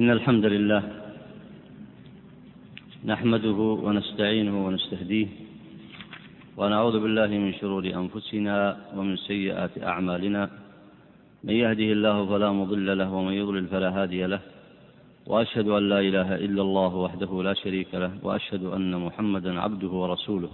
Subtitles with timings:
[0.00, 0.82] إن الحمد لله
[3.04, 5.28] نحمده ونستعينه ونستهديه
[6.56, 8.56] ونعوذ بالله من شرور أنفسنا
[8.96, 10.42] ومن سيئات أعمالنا.
[11.44, 14.40] من يهده الله فلا مضل له ومن يضلل فلا هادي له.
[15.26, 20.50] وأشهد أن لا إله إلا الله وحده لا شريك له وأشهد أن محمدا عبده ورسوله.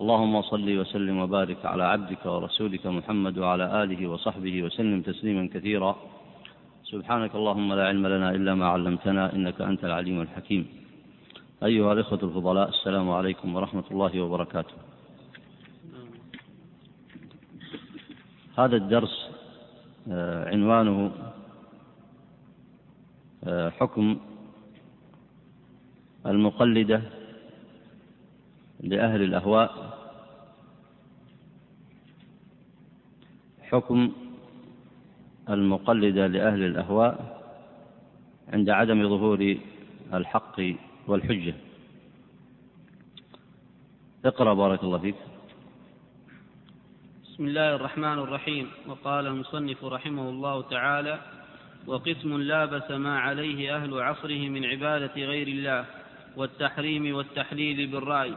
[0.00, 5.92] اللهم صل وسلم وبارك على عبدك ورسولك محمد وعلى آله وصحبه وسلم تسليما كثيرا.
[6.88, 10.66] سبحانك اللهم لا علم لنا إلا ما علمتنا إنك أنت العليم الحكيم.
[11.62, 14.74] أيها الإخوة الفضلاء السلام عليكم ورحمة الله وبركاته.
[18.58, 19.30] هذا الدرس
[20.08, 21.12] آه، عنوانه
[23.44, 24.16] آه، حكم
[26.26, 27.02] المقلدة
[28.80, 29.98] لأهل الأهواء.
[33.62, 34.27] حكم
[35.50, 37.42] المقلدة لأهل الأهواء
[38.52, 39.56] عند عدم ظهور
[40.14, 40.60] الحق
[41.06, 41.54] والحجة.
[44.24, 45.14] اقرأ بارك الله فيك.
[47.24, 48.66] بسم الله الرحمن الرحيم.
[48.88, 51.18] وقال المصنف رحمه الله تعالى
[51.86, 55.84] وقسم لابس ما عليه أهل عصره من عبادة غير الله
[56.36, 58.34] والتحريم والتحليل بالرأي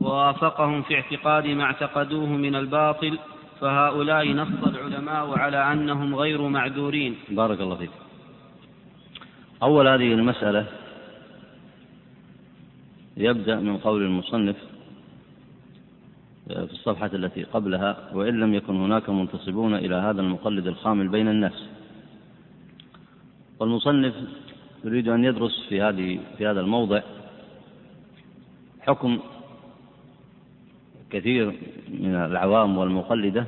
[0.00, 3.18] ووافقهم في اعتقاد ما اعتقدوه من الباطل
[3.64, 7.14] فهؤلاء نص العلماء على أنهم غير معذورين.
[7.30, 7.90] بارك الله فيك.
[9.62, 10.66] أول هذه المسألة
[13.16, 14.56] يبدأ من قول المصنف
[16.46, 21.68] في الصفحة التي قبلها وإن لم يكن هناك منتصبون إلى هذا المقلد الخامل بين الناس.
[23.60, 24.14] والمصنف
[24.84, 27.00] يريد أن يدرس في هذه في هذا الموضع
[28.80, 29.18] حكم
[31.14, 31.54] كثير
[31.88, 33.46] من العوام والمقلدة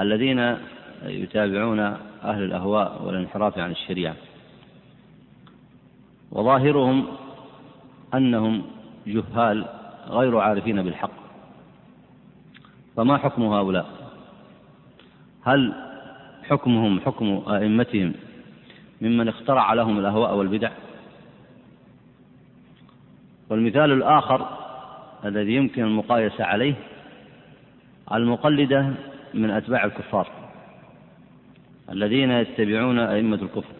[0.00, 0.56] الذين
[1.02, 1.80] يتابعون
[2.24, 4.14] أهل الأهواء والانحراف عن الشريعة.
[6.32, 7.06] وظاهرهم
[8.14, 8.62] أنهم
[9.06, 9.64] جهال
[10.08, 11.10] غير عارفين بالحق.
[12.96, 13.86] فما حكم هؤلاء؟
[15.42, 15.74] هل
[16.42, 18.14] حكمهم حكم أئمتهم
[19.00, 20.70] ممن اخترع لهم الأهواء والبدع؟
[23.50, 24.67] والمثال الآخر
[25.24, 26.74] الذي يمكن المقايسة عليه
[28.12, 28.92] المقلدة
[29.34, 30.28] من أتباع الكفار
[31.90, 33.74] الذين يتبعون أئمة الكفر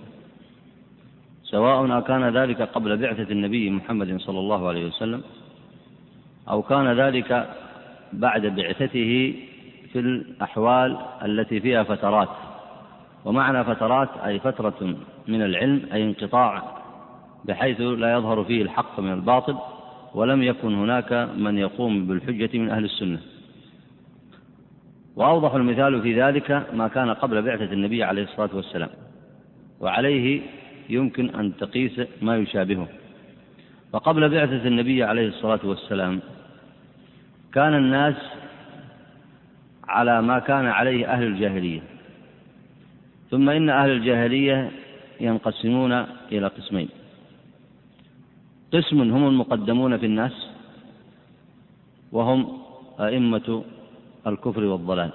[1.43, 5.23] سواء أكان ذلك قبل بعثة النبي محمد صلى الله عليه وسلم
[6.49, 7.49] أو كان ذلك
[8.13, 9.35] بعد بعثته
[9.93, 12.29] في الأحوال التي فيها فترات.
[13.25, 14.97] ومعنى فترات أي فترة
[15.29, 16.63] من العلم أي انقطاع
[17.45, 19.57] بحيث لا يظهر فيه الحق من الباطل
[20.15, 23.21] ولم يكن هناك من يقوم بالحجة من أهل السنة.
[25.17, 28.89] وأوضح المثال في ذلك ما كان قبل بعثة النبي عليه الصلاة والسلام
[29.81, 30.41] وعليه
[30.89, 32.89] يمكن أن تقيس ما يشابهه.
[33.93, 36.21] فقبل بعثة النبي عليه الصلاة والسلام
[37.53, 38.17] كان الناس
[39.89, 41.81] على ما كان عليه أهل الجاهلية.
[43.31, 44.71] ثم إن أهل الجاهلية
[45.21, 45.93] ينقسمون
[46.33, 46.89] إلى قسمين.
[48.75, 50.49] قسم هم المقدمون في الناس
[52.13, 52.59] وهم
[53.01, 53.65] أئمة
[54.27, 55.11] الكفر والضلال.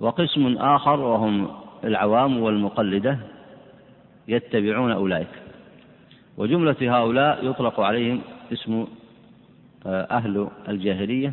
[0.00, 1.48] وقسم آخر وهم
[1.84, 3.18] العوام والمقلدة
[4.28, 5.28] يتبعون أولئك.
[6.36, 8.20] وجملة هؤلاء يطلق عليهم
[8.52, 8.86] اسم
[9.86, 11.32] آه، أهل الجاهلية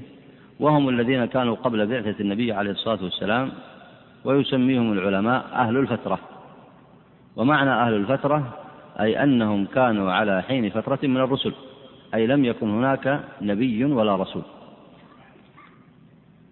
[0.59, 3.51] وهم الذين كانوا قبل بعثة النبي عليه الصلاة والسلام
[4.25, 6.19] ويسميهم العلماء أهل الفترة.
[7.35, 8.62] ومعنى أهل الفترة
[8.99, 11.53] أي أنهم كانوا على حين فترة من الرسل
[12.13, 14.41] أي لم يكن هناك نبي ولا رسول.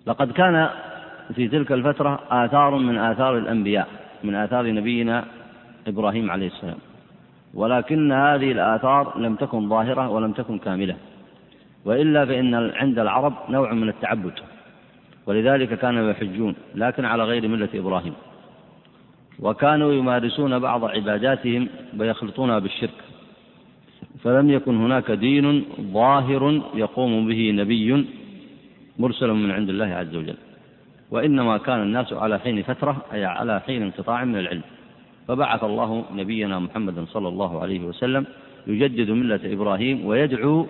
[0.07, 0.69] لقد كان
[1.35, 3.88] في تلك الفترة آثار من آثار الأنبياء
[4.24, 5.25] من آثار نبينا
[5.88, 6.78] إبراهيم عليه السلام.
[7.53, 10.96] ولكن هذه الآثار لم تكن ظاهرة ولم تكن كاملة.
[11.85, 14.34] وإلا فإن عند العرب نوع من التعبد
[15.25, 18.13] ولذلك كانوا يحجون لكن على غير ملة إبراهيم.
[19.40, 21.68] وكانوا يمارسون بعض عباداتهم
[22.00, 23.00] ويخلطونها بالشرك.
[24.24, 28.07] فلم يكن هناك دين ظاهر يقوم به نبي
[29.00, 30.36] مرسل من عند الله عز وجل.
[31.12, 34.62] وإنما كان الناس على حين فترة أي على حين انقطاع من العلم.
[35.28, 38.25] فبعث الله نبينا محمدا صلى الله عليه وسلم
[38.68, 40.68] يجدد ملة إبراهيم ويدعو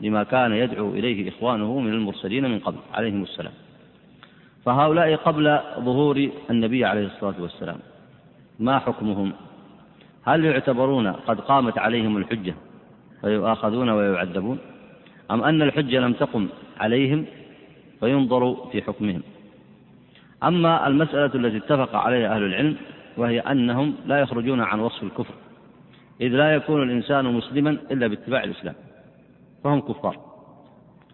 [0.00, 3.52] لما كان يدعو إليه إخوانه من المرسلين من قبل عليهم السلام.
[4.64, 7.78] فهؤلاء قبل ظهور النبي عليه الصلاة والسلام.
[8.58, 9.32] ما حكمهم؟
[10.24, 12.54] هل يعتبرون قد قامت عليهم الحجة
[13.20, 14.58] فيؤاخذون ويعذبون؟
[15.30, 16.48] أم أن الحجة لم تقم
[16.80, 17.26] عليهم
[18.00, 19.22] فينظر في حكمهم؟
[20.44, 22.76] أما المسألة التي اتفق عليها أهل العلم
[23.16, 25.34] وهي أنهم لا يخرجون عن وصف الكفر
[26.20, 28.74] إذ لا يكون الإنسان مسلما إلا باتباع الإسلام
[29.64, 30.16] فهم كفار.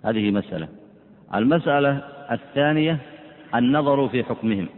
[0.04, 0.68] هذه مسألة.
[1.34, 2.98] المسألة الثانية
[3.54, 4.68] النظر في حكمهم.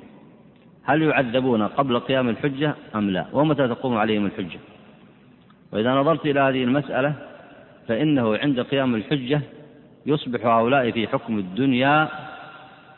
[0.84, 4.58] هل يعذبون قبل قيام الحجة أم لا؟ ومتى تقوم عليهم الحجة؟
[5.72, 7.14] وإذا نظرت إلى هذه المسألة
[7.88, 9.40] فإنه عند قيام الحجة
[10.06, 12.08] يصبح هؤلاء في حكم الدنيا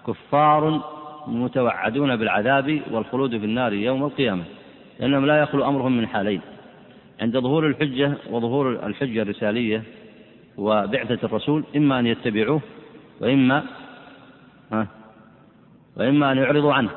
[0.07, 0.81] كفار
[1.27, 4.45] متوعدون بالعذاب والخلود في النار يوم القيامة
[5.01, 6.41] لأنهم لا يخلو أمرهم من حالين.
[7.21, 9.83] عند ظهور الحجة وظهور الحجة الرسالية
[10.57, 12.61] وبعثة الرسول إما أن يتبعوه
[13.21, 13.63] وإما
[14.73, 14.87] ها؟
[15.97, 16.91] وإما أن يعرضوا عنه.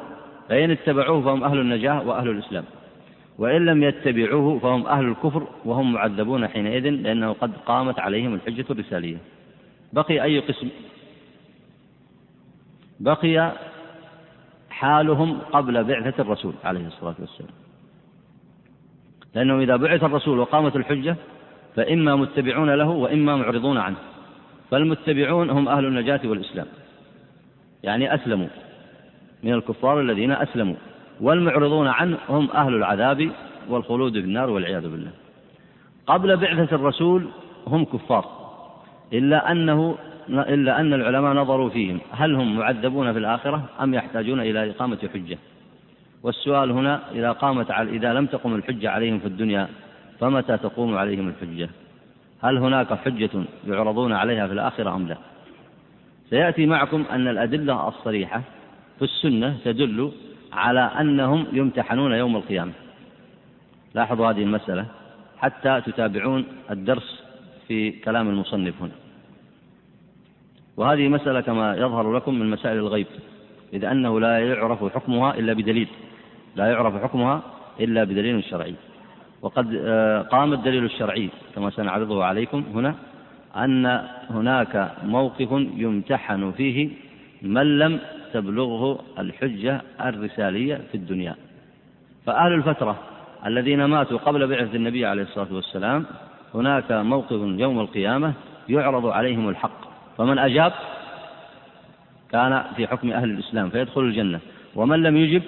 [0.50, 2.64] فإن اتبعوه فهم أهل النجاة وأهل الإسلام.
[3.38, 9.18] وإن لم يتبعوه فهم أهل الكفر وهم معذبون حينئذ لأنه قد قامت عليهم الحجة الرسالية.
[9.94, 10.70] بقي أي قسم؟
[13.00, 13.52] بقي
[14.70, 17.52] حالهم قبل بعثة الرسول عليه الصلاة والسلام.
[19.36, 21.16] لأنه إذا بعث الرسول وقامت الحجة
[21.76, 23.98] فإما متبعون له وإما معرضون عنه.
[24.72, 26.68] فالمتبعون هم أهل النجاة والإسلام.
[27.84, 28.48] يعني أسلموا.
[29.44, 30.76] من الكفار الذين أسلموا
[31.22, 33.32] والمعرضون عنه هم أهل العذاب
[33.70, 35.12] والخلود في النار والعياذ بالله.
[36.08, 37.28] قبل بعثة الرسول
[37.68, 38.26] هم كفار
[39.14, 39.98] إلا أنه
[40.30, 45.38] إلا أن العلماء نظروا فيهم هل هم معذبون في الآخرة أم يحتاجون إلى إقامة حجة؟
[46.24, 49.68] والسؤال هنا إذا قامت على إذا لم تقم الحجة عليهم في الدنيا
[50.20, 51.70] فمتى تقوم عليهم الحجة؟
[52.44, 53.30] هل هناك حجة
[53.68, 55.18] يعرضون عليها في الآخرة أم لا؟
[56.30, 58.42] سيأتي معكم أن الأدلة الصريحة
[58.98, 60.12] في السنة تدل
[60.54, 62.72] على أنهم يمتحنون يوم القيامة.
[63.96, 64.86] لاحظوا هذه المسألة
[65.38, 67.24] حتى تتابعون الدرس
[67.68, 68.92] في كلام المصنف هنا.
[70.78, 73.08] وهذه مسألة كما يظهر لكم من مسائل الغيب
[73.74, 75.88] إذ أنه لا يعرف حكمها إلا بدليل
[76.56, 77.42] لا يعرف حكمها
[77.80, 78.76] إلا بدليل شرعي.
[79.42, 82.96] وقد آه، قام الدليل الشرعي كما سنعرضه عليكم هنا
[83.56, 86.90] أن هناك موقف يمتحن فيه
[87.42, 88.00] من لم
[88.34, 91.36] تبلغه الحجة الرسالية في الدنيا.
[92.26, 93.00] فأهل الفترة
[93.46, 96.06] الذين ماتوا قبل بعثة النبي عليه الصلاة والسلام
[96.54, 98.34] هناك موقف يوم القيامة
[98.70, 99.88] يعرض عليهم الحق.
[100.18, 100.74] فمن أجاب
[102.32, 104.40] كان في حكم أهل الإسلام فيدخل الجنة
[104.76, 105.42] ومن لم يجب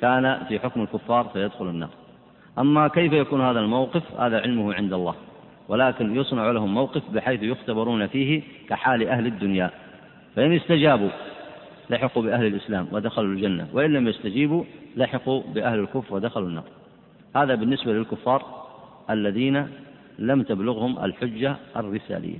[0.00, 1.90] كان في حكم الكفار فيدخل النار.
[2.58, 5.14] أما كيف يكون هذا الموقف؟ هذا علمه عند الله.
[5.68, 9.70] ولكن يصنع لهم موقف بحيث يختبرون فيه كحال أهل الدنيا.
[10.36, 11.10] فإن استجابوا
[11.90, 14.64] لحقوا بأهل الإسلام ودخلوا الجنة وإن لم يستجيبوا
[14.96, 16.64] لحقوا بأهل الكفر ودخلوا النار.
[17.36, 18.66] هذا بالنسبة للكفار
[19.10, 19.68] الذين
[20.18, 22.38] لم تبلغهم الحجة الرسالية.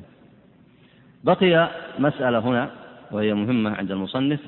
[1.25, 2.71] بقي مسألة هنا
[3.11, 4.41] وهي مهمة عند المصنف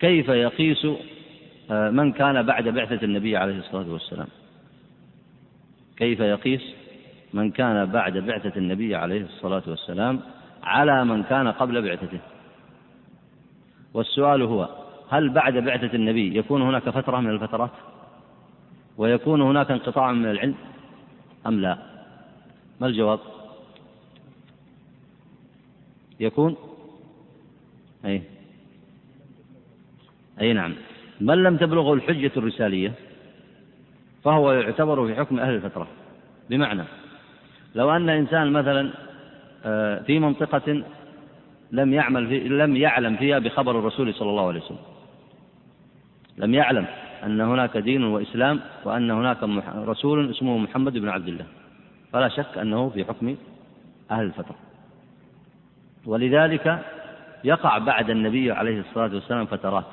[0.00, 0.86] كيف يقيس
[1.70, 4.26] آه، من كان بعد بعثة النبي عليه الصلاة والسلام؟
[5.96, 6.62] كيف يقيس
[7.34, 10.20] من كان بعد بعثة النبي عليه الصلاة والسلام
[10.62, 12.18] على من كان قبل بعثته؟
[13.96, 14.68] والسؤال هو
[15.10, 17.70] هل بعد بعثة النبي يكون هناك فترة من الفترات؟
[18.96, 20.54] ويكون هناك انقطاع من العلم
[21.46, 21.78] أم لا؟
[22.80, 23.18] ما الجواب؟
[26.20, 26.56] يكون؟
[28.04, 28.22] أي.
[30.40, 30.74] أي نعم.
[31.20, 32.92] من لم تبلغه الحجة الرسالية
[34.24, 35.88] فهو يعتبر في حكم أهل الفترة.
[36.50, 36.84] بمعنى
[37.74, 38.90] لو أن إنسان مثلا
[39.64, 40.82] آه، في منطقة
[41.72, 44.78] لم يعمل في لم يعلم فيها بخبر الرسول صلى الله عليه وسلم.
[46.38, 46.86] لم يعلم
[47.24, 49.42] أن هناك دين وإسلام وأن هناك
[49.76, 51.44] رسول اسمه محمد بن عبد الله.
[52.12, 53.36] فلا شك أنه في حكم
[54.10, 54.56] أهل الفترة.
[56.06, 56.78] ولذلك
[57.44, 59.86] يقع بعد النبي عليه الصلاة والسلام فترات.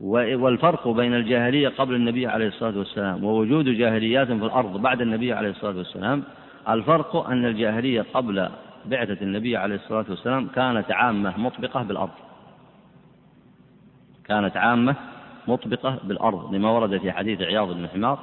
[0.00, 5.50] والفرق بين الجاهلية قبل النبي عليه الصلاة والسلام ووجود جاهليات في الأرض بعد النبي عليه
[5.50, 6.22] الصلاة والسلام
[6.68, 8.48] الفرق أن الجاهلية قبل
[8.86, 12.10] بعثة النبي عليه الصلاة والسلام كانت عامة مطبقة بالأرض.
[14.24, 14.96] كانت عامة
[15.48, 18.18] مطبقة بالأرض لما ورد في حديث عياض بن حمار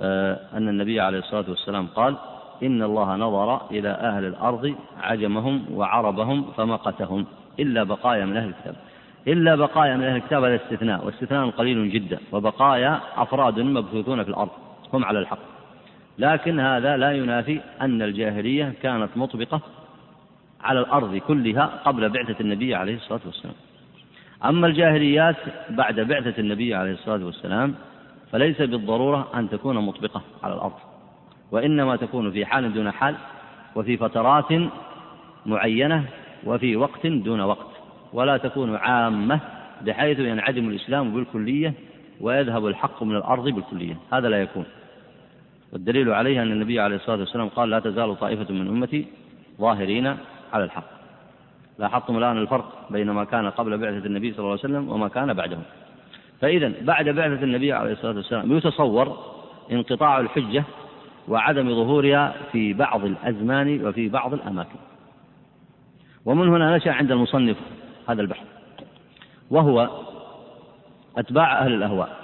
[0.00, 2.16] آه، أن النبي عليه الصلاة والسلام قال
[2.62, 7.26] إن الله نظر إلى أهل الأرض عجمهم وعربهم فمقتهم.
[7.60, 8.74] إلا بقايا من أهل الكتاب.
[9.28, 14.50] إلا بقايا من أهل الكتاب هذا استثناء واستثناء قليل جدا وبقايا أفراد مبثوثون في الأرض
[14.92, 15.38] هم على الحق.
[16.18, 19.60] لكن هذا لا ينافي أن الجاهلية كانت مطبقة
[20.60, 23.54] على الأرض كلها قبل بعثة النبي عليه الصلاة والسلام.
[24.44, 25.36] أما الجاهليات
[25.70, 27.74] بعد بعثة النبي عليه الصلاة والسلام
[28.32, 30.78] فليس بالضرورة أن تكون مطبقة على الأرض
[31.50, 33.14] وإنما تكون في حال دون حال
[33.76, 34.52] وفي فترات
[35.46, 36.04] معينة
[36.44, 37.66] وفي وقت دون وقت
[38.12, 39.40] ولا تكون عامة
[39.82, 41.74] بحيث ينعدم الإسلام بالكلية
[42.20, 43.96] ويذهب الحق من الأرض بالكلية.
[44.12, 44.64] هذا لا يكون.
[45.72, 49.06] والدليل عليه أن النبي عليه الصلاة والسلام قال لا تزال طائفة من أمتي
[49.60, 50.06] ظاهرين
[50.52, 50.84] على الحق.
[51.78, 55.32] لاحظتم الآن الفرق بين ما كان قبل بعثة النبي صلى الله عليه وسلم وما كان
[55.34, 55.58] بعده
[56.40, 59.18] فإذا بعد بعثة النبي عليه الصلاة والسلام يتصور
[59.72, 60.64] انقطاع الحجة
[61.28, 64.78] وعدم ظهورها في بعض الأزمان وفي بعض الأماكن.
[66.24, 67.56] ومن هنا نشأ عند المصنف
[68.08, 68.46] هذا البحث
[69.50, 69.90] وهو
[71.16, 72.16] أتباع أهل الأهواء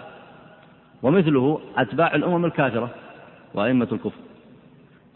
[1.02, 2.90] ومثله أتباع الأمم الكافرة.
[3.54, 4.20] وأئمة الكفر.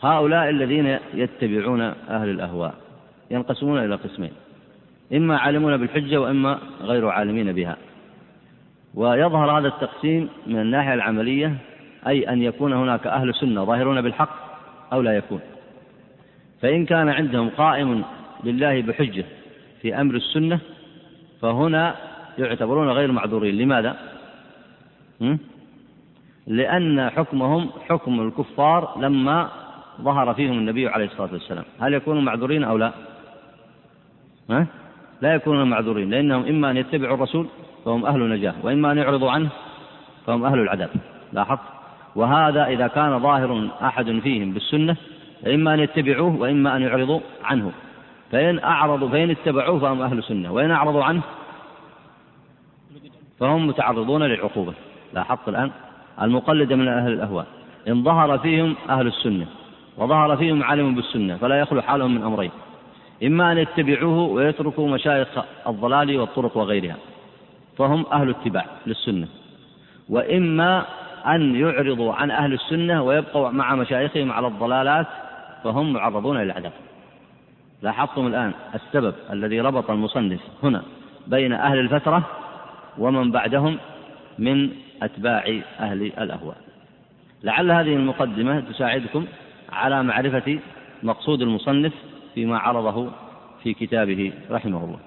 [0.02, 2.74] هؤلاء الذين يتبعون أهل الأهواء
[3.30, 4.32] ينقسمون إلى قسمين
[5.12, 7.76] إما عالمون بالحجة وإما غير عالمين بها.
[8.94, 11.56] ويظهر هذا التقسيم من الناحية العملية
[12.06, 14.36] أي أن يكون هناك أهل سنة ظاهرون بالحق
[14.92, 15.40] أو لا يكون.
[16.62, 18.04] فإن كان عندهم قائم
[18.44, 19.24] لله بحجة
[19.82, 20.58] في أمر السنة
[21.40, 21.94] فهنا
[22.38, 23.58] يعتبرون غير معذورين.
[23.58, 23.96] لماذا؟
[26.46, 29.50] لأن حكمهم حكم الكفار لما
[30.00, 31.64] ظهر فيهم النبي عليه الصلاة والسلام.
[31.80, 32.92] هل يكونوا معذورين أو لا؟
[34.50, 34.66] ها؟
[35.22, 37.46] لا يكونون معذورين لأنهم إما أن يتبعوا الرسول
[37.84, 39.48] فهم أهل نجاة وإما أن يعرضوا عنه
[40.26, 40.90] فهم أهل العذاب.
[41.32, 41.60] لاحظت؟
[42.16, 44.96] وهذا إذا كان ظاهر أحد فيهم بالسنة
[45.46, 47.72] إما أن يتبعوه وإما أن يعرضوا عنه.
[48.32, 51.22] فإن أعرضوا فإن اتبعوه فهم أهل سنة وإن أعرضوا عنه
[53.40, 54.72] فهم متعرضون للعقوبة.
[55.14, 55.70] لاحظت الآن؟
[56.22, 57.46] المقلدة من أهل الأهواء.
[57.88, 59.46] إن ظهر فيهم أهل السنة
[59.98, 62.50] وظهر فيهم عالم بالسنة فلا يخلو حالهم من أمرين.
[63.22, 65.28] إما أن يتبعوه ويتركوا مشايخ
[65.66, 66.96] الضلال والطرق وغيرها
[67.78, 69.28] فهم أهل اتباع للسنة.
[70.08, 70.84] وإما
[71.26, 75.06] أن يعرضوا عن أهل السنة ويبقوا مع مشايخهم على الضلالات
[75.64, 76.72] فهم معرضون للعذاب
[77.82, 80.82] لاحظتم الآن السبب الذي ربط المصنف هنا
[81.26, 82.22] بين أهل الفترة
[82.98, 83.78] ومن بعدهم
[84.38, 84.70] من
[85.04, 86.56] أتباع أهل الأهواء.
[87.42, 89.26] لعل هذه المقدمة تساعدكم
[89.72, 90.58] على معرفة
[91.02, 91.92] مقصود المصنف
[92.34, 93.10] فيما عرضه
[93.62, 94.98] في كتابه رحمه الله.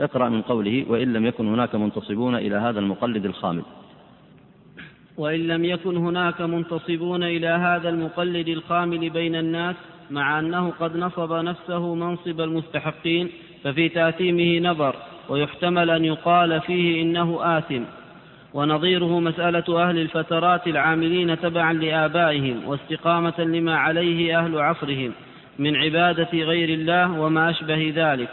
[0.00, 3.62] اقرأ من قوله وإن لم يكن هناك منتصبون إلى هذا المقلد الخامل.
[5.16, 9.76] وإن لم يكن هناك منتصبون إلى هذا المقلد الخامل بين الناس
[10.10, 13.30] مع أنه قد نصب نفسه منصب المستحقين
[13.64, 14.96] ففي تأثيمه نظر
[15.28, 17.82] ويحتمل أن يقال فيه إنه آثم.
[18.54, 25.12] ونظيره مسألة أهل الفترات العاملين تبعا لآبائهم واستقامة لما عليه أهل عصرهم
[25.58, 28.28] من عبادة غير الله وما أشبه ذلك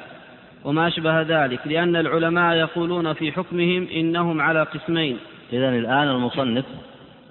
[0.63, 5.17] وما أشبه ذلك لأن العلماء يقولون في حكمهم إنهم على قسمين.
[5.53, 6.65] إذا الآن المصنف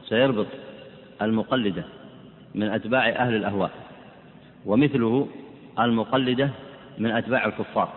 [0.08, 0.46] سيربط
[1.22, 1.84] المقلدة
[2.54, 3.70] من أتباع أهل الأهواء
[4.66, 5.28] ومثله
[5.78, 6.50] المقلدة
[6.98, 7.92] من أتباع الكفار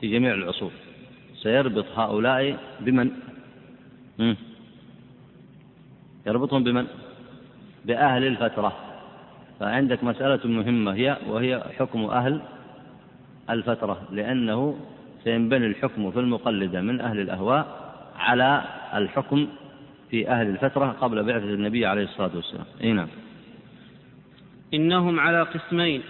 [0.00, 0.70] في جميع العصور.
[1.42, 3.10] سيربط هؤلاء بمن؟
[6.26, 6.86] يربطهم بمن؟
[7.84, 8.72] بأهل الفترة.
[9.60, 12.40] فعندك مسألة مهمة هي وهي حكم أهل
[13.50, 14.78] الفترة لأنه
[15.24, 19.48] سينبني الحكم في المقلدة من أهل الأهواء على الحكم
[20.10, 22.64] في أهل الفترة قبل بعثة النبي عليه الصلاة والسلام.
[22.82, 23.08] أي نعم.
[24.74, 26.02] إنهم على قسمين.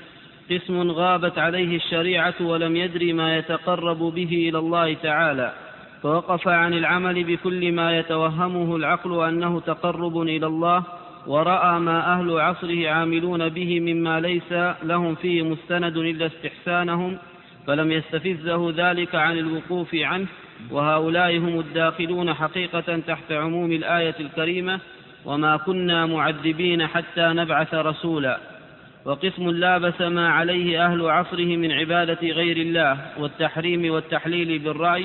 [0.51, 5.53] قسم غابت عليه الشريعة ولم يدري ما يتقرب به إلى الله تعالى.
[6.03, 10.83] فوقف عن العمل بكل ما يتوهمه العقل أنه تقرب إلى الله
[11.27, 14.53] ورأى ما أهل عصره عاملون به مما ليس
[14.83, 17.19] لهم فيه مستند إلا استحسانهم
[17.67, 20.27] فلم يستفزه ذلك عن الوقوف عنه
[20.71, 24.81] وهؤلاء هم الداخلون حقيقة تحت عموم الآية الكريمة
[25.25, 28.39] وما كنا معذبين حتى نبعث رسولا.
[29.05, 35.05] وقسم لابس ما عليه أهل عصره من عبادة غير الله والتحريم والتحليل بالرأي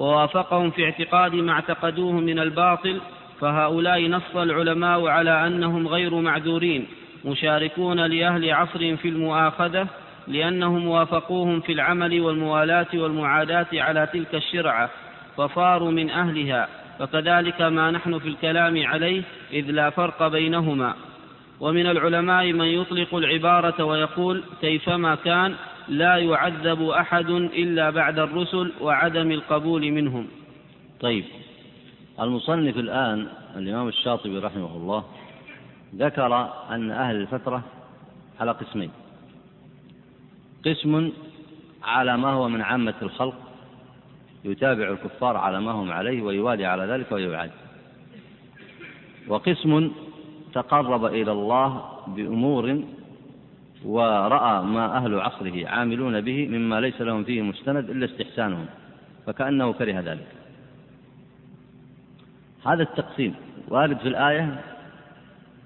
[0.00, 3.00] ووافقهم في اعتقاد ما اعتقدوه من الباطل
[3.40, 6.86] فهؤلاء نص العلماء على أنهم غير معذورين
[7.24, 9.86] مشاركون لأهل عصر في المؤاخذة
[10.28, 14.90] لأنهم وافقوهم في العمل والموالاة والمعاداة على تلك الشرعة
[15.36, 20.94] فصاروا من أهلها فكذلك ما نحن في الكلام عليه إذ لا فرق بينهما.
[21.60, 25.54] ومن العلماء من يطلق العبارة ويقول كيفما كان
[25.90, 30.26] لا يعذب أحد إلا بعد الرسل وعدم القبول منهم.
[31.00, 31.24] طيب
[32.20, 35.04] المصنف الآن الإمام الشاطبي رحمه الله
[35.96, 36.32] ذكر
[36.70, 37.62] أن أهل الفترة
[38.40, 38.90] على قسمين.
[40.66, 41.12] قسم
[41.82, 43.34] على ما هو من عامة الخلق
[44.44, 47.50] يتابع الكفار على ما هم عليه ويوالي على ذلك ويعاد
[49.28, 49.90] وقسم
[50.54, 52.82] تقرب إلى الله بأمور
[53.84, 58.66] ورأى ما أهل عصره عاملون به مما ليس لهم فيه مستند إلا استحسانهم
[59.26, 60.26] فكأنه كره ذلك.
[62.66, 63.34] هذا التقسيم
[63.68, 64.60] وارد في الآية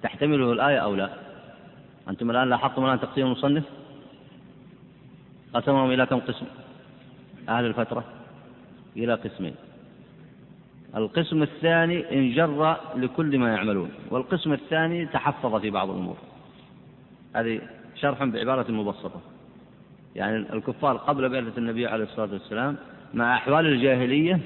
[0.03, 1.11] تحتمله الآية أو لا؟
[2.09, 3.65] أنتم الآن لاحظتم الآن تقسيم المصنف؟
[5.55, 6.47] قسمهم إلى كم قسم؟
[7.49, 8.05] أهل الفترة
[8.97, 9.55] إلى قسمين.
[10.97, 16.17] القسم الثاني انجر لكل ما يعملون والقسم الثاني تحفظ في بعض الأمور.
[17.37, 17.61] هذه
[17.95, 19.21] شرح بعبارة مبسطة.
[20.17, 22.77] يعني الكفار قبل بعثة النبي عليه الصلاة والسلام
[23.15, 24.41] مع أحوال الجاهلية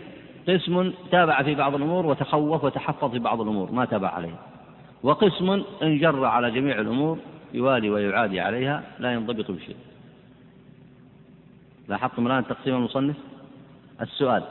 [0.48, 4.38] قسم تابع في بعض الأمور وتخوف وتحفظ في بعض الأمور ما تابع عليها
[5.02, 7.18] وقسم انجر على جميع الأمور
[7.54, 9.76] يوالي ويعادي عليها لا ينضبط بشيء.
[11.88, 13.16] لاحظتم الآن تقسيم المصنف؟
[14.00, 14.42] السؤال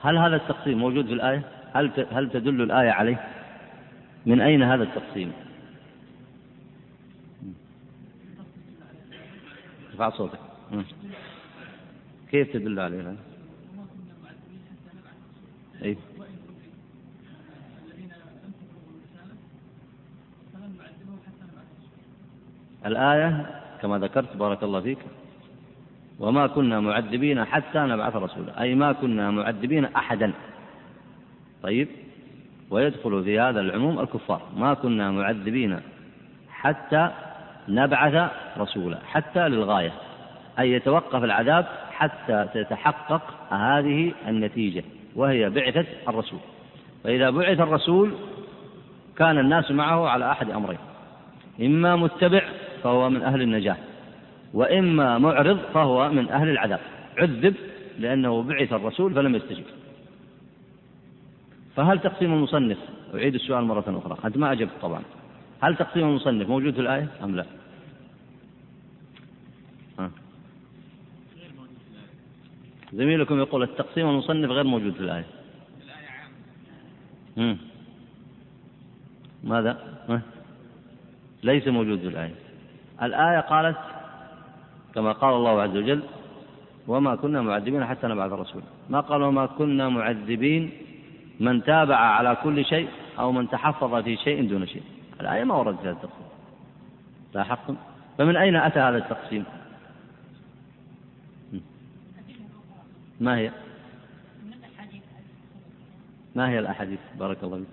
[0.00, 1.42] هل هذا التقسيم موجود في الآية؟
[1.72, 3.24] هل هل تدل الآية عليه؟
[4.26, 5.32] من أين هذا التقسيم؟
[9.92, 10.38] ارفع صوتك.
[12.30, 13.16] كيف تدل عليه
[15.84, 15.96] أي
[22.86, 24.98] الآية كما ذكرت بارك الله فيك.
[26.18, 28.62] وما كنا معذبين حتى نبعث رسولا.
[28.62, 30.32] أي ما كنا معذبين أحدا.
[31.62, 31.88] طيب.
[32.70, 34.42] ويدخل في هذا العموم الكفار.
[34.56, 35.80] ما كنا معذبين
[36.48, 37.10] حتى
[37.68, 39.92] نبعث رسولا حتى للغاية
[40.58, 44.84] أي يتوقف العذاب حتى تتحقق هذه النتيجة
[45.16, 46.38] وهي بعثة الرسول.
[47.04, 48.14] فإذا بعث الرسول
[49.18, 50.78] كان الناس معه على أحد أمرين
[51.60, 52.42] إما متبع
[52.82, 53.76] فهو من أهل النجاة
[54.54, 56.80] وإما معرض فهو من أهل العذاب.
[57.18, 57.54] عذب
[57.98, 59.64] لأنه بعث الرسول فلم يستجب.
[61.76, 62.78] فهل تقسيم المصنف؟
[63.14, 64.16] أعيد السؤال مرة أخرى.
[64.24, 65.02] أنت ما أجبت طبعا.
[65.62, 67.46] هل تقسيم المصنف موجود في الآية؟ أم لا؟
[69.98, 70.10] ها.
[72.92, 75.24] زميلكم يقول التقسيم المصنف غير موجود في الآية.
[77.36, 77.56] مم.
[79.44, 79.78] ماذا؟
[81.42, 82.34] ليس موجود في الآية.
[83.02, 83.78] الآية قالت
[84.94, 86.02] كما قال الله عز وجل
[86.86, 88.64] وما كنا معذبين حتى نبعث رسولا.
[88.90, 90.70] ما قال وما كنا معذبين
[91.40, 94.82] من تابع على كل شيء أو من تحفظ في شيء دون شيء.
[95.22, 96.26] الآية ما وردت هذا التقسيم.
[97.34, 97.76] لاحظتم؟
[98.18, 99.44] فمن أين أتى هذا التقسيم؟
[103.20, 103.52] ما هي؟
[106.34, 107.66] ما هي الأحاديث؟ بارك الله فيك.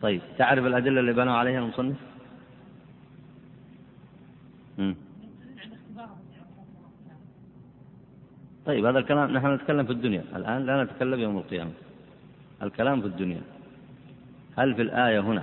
[0.00, 1.96] طيب تعرف الأدلة اللي بنوا عليها المصنف؟
[8.66, 10.24] طيب هذا الكلام نحن نتكلم في الدنيا.
[10.36, 11.70] الآن لا نتكلم يوم القيامة.
[12.62, 13.40] الكلام في الدنيا.
[14.58, 15.42] هل في الآية هنا؟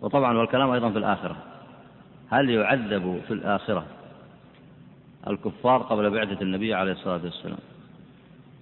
[0.00, 1.36] وطبعا والكلام أيضا في الآخرة.
[2.30, 3.86] هل يعذب في الآخرة
[5.28, 7.58] الكفار قبل بعثة النبي عليه الصلاة والسلام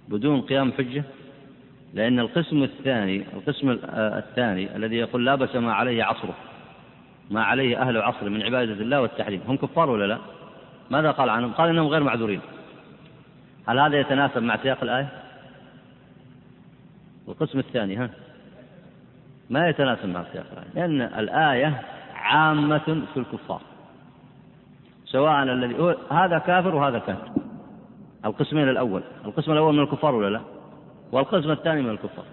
[0.07, 1.03] بدون قيام حجة؟
[1.93, 6.35] لأن القسم الثاني القسم الثاني الذي يقول لا بس ما عليه عصره
[7.31, 10.17] ما عليه أهل عصره من عبادة الله والتحريم هم كفار ولا لا؟
[10.89, 12.39] ماذا قال عنهم؟ قال إنهم غير معذورين.
[13.67, 15.09] هل هذا يتناسب مع سياق الآية؟
[17.27, 18.09] القسم الثاني ها؟
[19.49, 21.81] ما يتناسب مع سياق الآية لأن الآية
[22.15, 23.61] عامة في الكفار
[25.05, 27.29] سواء الذي هذا كافر وهذا كافر.
[28.25, 30.41] القسمين الأول القسم الأول من الكفار ولا لا؟
[31.11, 32.25] والقسم الثاني من الكفار.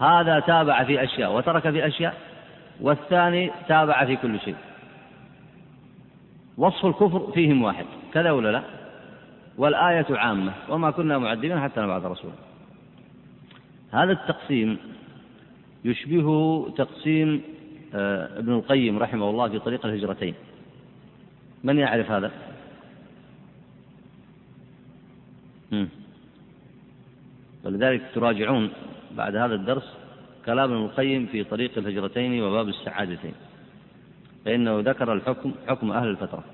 [0.00, 2.14] هذا تابع في أشياء وترك في أشياء
[2.80, 4.56] والثاني تابع في كل شيء.
[6.58, 8.62] وصف الكفر فيهم واحد كذا ولا لا؟
[9.58, 12.47] والآية عامة وما كنا معذبين حتى نبعث رسولا.
[13.92, 14.78] هذا التقسيم
[15.84, 17.42] يشبه تقسيم
[17.94, 20.34] آه، ابن القيم رحمه الله في طريق الهجرتين.
[21.64, 22.30] من يعرف هذا؟
[27.64, 28.70] ولذلك تراجعون
[29.16, 29.94] بعد هذا الدرس
[30.46, 33.34] كلام ابن القيم في طريق الهجرتين وباب السعادتين.
[34.44, 36.44] فإنه ذكر الحكم حكم أهل الفترة.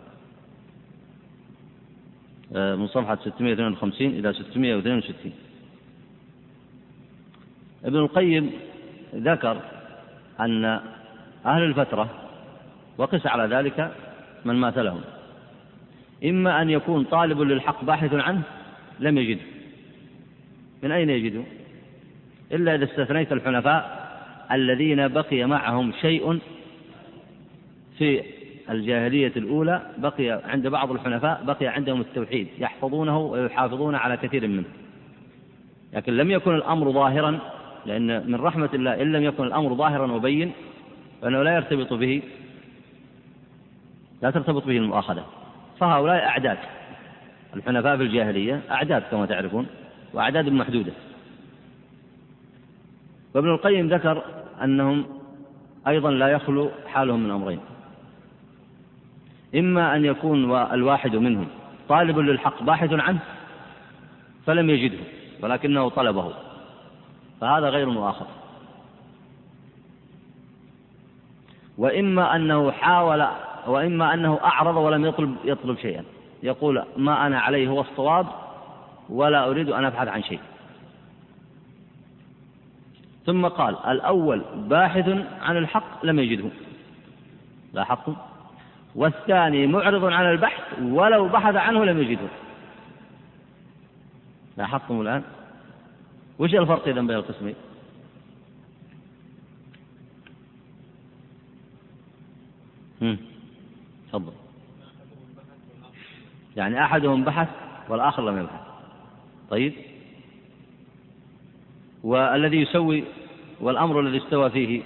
[2.56, 5.32] آه، من صفحة 652 إلى 662
[7.84, 8.50] ابن القيم
[9.14, 9.60] ذكر
[10.40, 10.64] أن
[11.46, 12.08] أهل الفترة
[12.98, 13.92] وقس على ذلك
[14.44, 15.00] من مات لهم
[16.24, 18.42] إما أن يكون طالب للحق باحث عنه
[19.00, 19.42] لم يجده
[20.82, 21.42] من أين يجده
[22.52, 24.04] إلا إذا استثنيت الحنفاء
[24.52, 26.38] الذين بقي معهم شيء
[27.98, 28.22] في
[28.70, 34.64] الجاهلية الأولى بقي عند بعض الحنفاء بقي عندهم التوحيد يحفظونه ويحافظون على كثير منه.
[35.92, 37.40] لكن لم يكن الأمر ظاهرا
[37.86, 40.52] لأن من رحمة الله إن لم يكن الأمر ظاهرا وبين
[41.22, 42.22] فإنه لا يرتبط به
[44.22, 45.24] لا ترتبط به المؤاخذة.
[45.80, 46.58] فهؤلاء أعداد
[47.56, 49.66] الحنفاء في الجاهلية أعداد كما تعرفون
[50.12, 50.92] وأعداد محدودة.
[53.34, 54.24] وابن القيم ذكر
[54.62, 55.04] أنهم
[55.88, 57.60] أيضا لا يخلو حالهم من أمرين.
[59.54, 61.46] إما أن يكون الواحد منهم
[61.88, 63.18] طالب للحق باحث عنه
[64.46, 64.98] فلم يجده
[65.42, 66.32] ولكنه طلبه.
[67.44, 68.26] فهذا غير مؤاخذ
[71.78, 73.26] وإما أنه حاول
[73.66, 76.04] وإما أنه أعرض ولم يطلب يطلب شيئا.
[76.42, 78.26] يقول ما أنا عليه هو الصواب
[79.08, 80.40] ولا أريد أن أبحث عن شيء.
[83.26, 85.08] ثم قال الأول باحث
[85.40, 86.50] عن الحق لم يجده.
[87.72, 88.16] لاحظتم؟
[88.94, 92.28] والثاني معرض عن البحث ولو بحث عنه لم يجده.
[94.56, 95.22] لاحظتم الآن؟
[96.38, 97.54] وش الفرق إذا بين القسمين؟
[104.08, 104.32] تفضل.
[106.56, 107.48] يعني أحدهم بحث
[107.88, 108.60] والآخر لم يبحث.
[109.50, 109.72] طيب.
[112.04, 113.04] والذي يسوي
[113.60, 114.82] والأمر الذي استوى فيه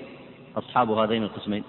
[0.56, 1.64] أصحاب هذين القسمين؟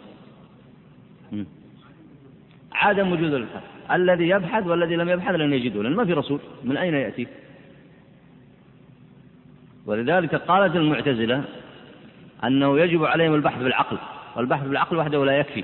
[2.71, 6.39] عدم وجود البحث الذي يبحث والذي لم يبحث لن يجده لأن ما في رسول.
[6.63, 7.27] من أين يأتي؟
[9.89, 11.43] ولذلك قالت المعتزلة
[12.43, 13.97] أنه يجب عليهم البحث بالعقل
[14.35, 15.63] والبحث بالعقل وحده لا يكفي.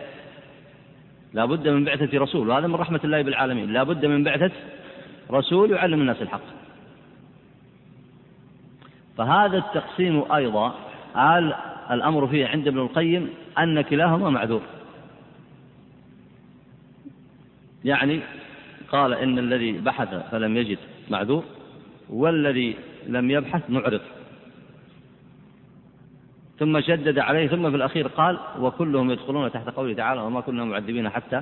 [1.33, 3.73] لا بد من بعثة رسول وهذا من رحمة الله بالعالمين.
[3.73, 4.51] لا بد من بعثة
[5.31, 6.41] رسول يعلم الناس الحق.
[9.17, 10.75] فهذا التقسيم أيضا
[11.15, 11.55] قال
[11.91, 14.61] الأمر فيه عند ابن القيم أن كلاهما معذور.
[17.83, 18.19] يعني
[18.91, 20.77] قال إن الذي بحث فلم يجد
[21.09, 21.43] معذور
[22.09, 22.75] والذي
[23.07, 24.01] لم يبحث معرض.
[26.59, 31.09] ثم شدد عليه ثم في الأخير قال وكلهم يدخلون تحت قوله تعالى وما كنا معذبين
[31.09, 31.41] حتى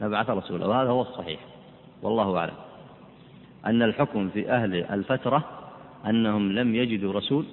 [0.00, 1.40] نبعث رسولا وهذا هو الصحيح.
[2.02, 2.54] والله أعلم
[3.66, 5.44] أن الحكم في أهل الفترة
[6.06, 7.44] أنهم لم يجدوا رسول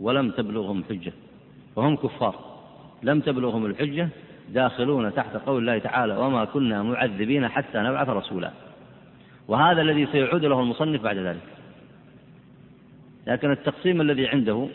[0.00, 1.12] ولم تبلغهم حجة
[1.76, 2.34] وهم كفار.
[3.02, 4.08] لم تبلغهم الحجة
[4.48, 8.50] داخلون تحت قول الله تعالى وما كنا معذبين حتى نبعث رسولا
[9.48, 11.53] وهذا الذي سيعود له المصنف بعد ذلك.
[13.26, 14.68] لكن التقسيم الذي عنده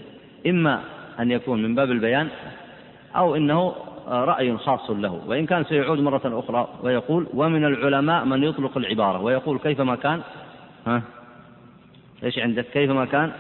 [0.48, 0.82] إما
[1.20, 2.28] أن يكون من باب البيان
[3.16, 3.76] أو إنه
[4.08, 5.22] رأي خاص له.
[5.28, 10.22] وإن كان سيعود مرة أخرى ويقول ومن العلماء من يطلق العبارة ويقول كيفما كان؟
[10.88, 11.02] ها؟
[12.24, 13.32] إيش عندك؟ كيفما كان؟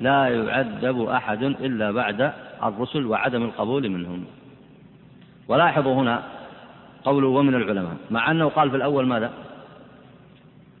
[0.00, 4.24] لا يعذب أحد إلا بعد الرسل وعدم القبول منهم.
[5.48, 6.22] ولاحظوا هنا
[7.04, 9.32] قوله ومن العلماء مع أنه قال في الأول ماذا؟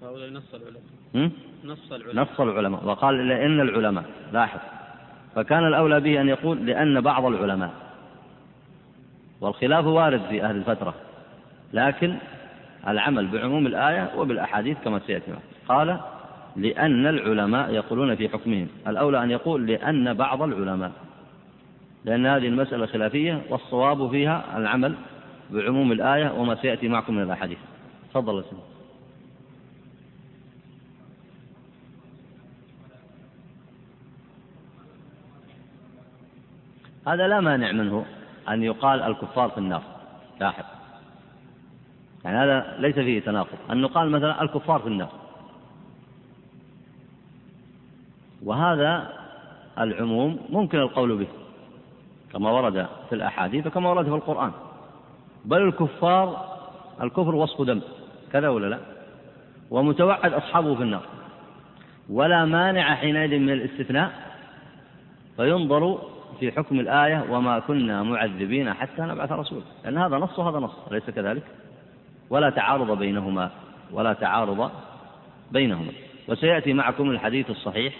[0.02, 1.30] هؤلاء نص العلماء.
[1.64, 2.24] نص العلماء.
[2.24, 2.84] نص العلماء.
[2.84, 4.58] وقال لأن العلماء لاحظ.
[5.34, 7.70] فكان الأولى به أن يقول لأن بعض العلماء.
[9.40, 10.94] والخلاف وارد في أهل الفترة.
[11.72, 12.14] لكن
[12.88, 15.32] العمل بعموم الآية وبالأحاديث كما سيأتي
[15.68, 16.00] قال
[16.56, 18.68] لأن العلماء يقولون في حكمهم.
[18.88, 20.92] الأولى أن يقول لأن بعض العلماء.
[22.04, 24.94] لأن هذه المسألة خلافية والصواب فيها العمل
[25.50, 27.58] بعموم الآية وما سيأتي معكم من الأحاديث.
[28.10, 28.77] تفضل سيدي.
[37.08, 38.06] هذا لا مانع منه
[38.48, 39.82] أن يقال الكفار في النار.
[40.40, 40.64] لاحظ.
[42.24, 43.58] يعني هذا ليس فيه تناقض.
[43.70, 45.12] أن يقال مثلا الكفار في النار.
[48.44, 49.12] وهذا
[49.78, 51.26] العموم ممكن القول به
[52.32, 54.52] كما ورد في الأحاديث وكما ورد في القرآن.
[55.44, 56.58] بل الكفار
[57.02, 57.80] الكفر وصف دم.
[58.32, 58.78] كذا ولا لا؟
[59.70, 61.02] ومتوعد أصحابه في النار.
[62.10, 64.12] ولا مانع حينئذ من الاستثناء.
[65.36, 65.98] فينظر
[66.40, 69.62] في حكم الآية وما كنا معذبين حتى نبعث رسولا.
[69.84, 71.42] لأن هذا نص وهذا نص أليس كذلك؟
[72.30, 73.50] ولا تعارض بينهما
[73.92, 74.70] ولا تعارض
[75.52, 75.92] بينهما.
[76.28, 77.94] وسيأتي معكم الحديث الصحيح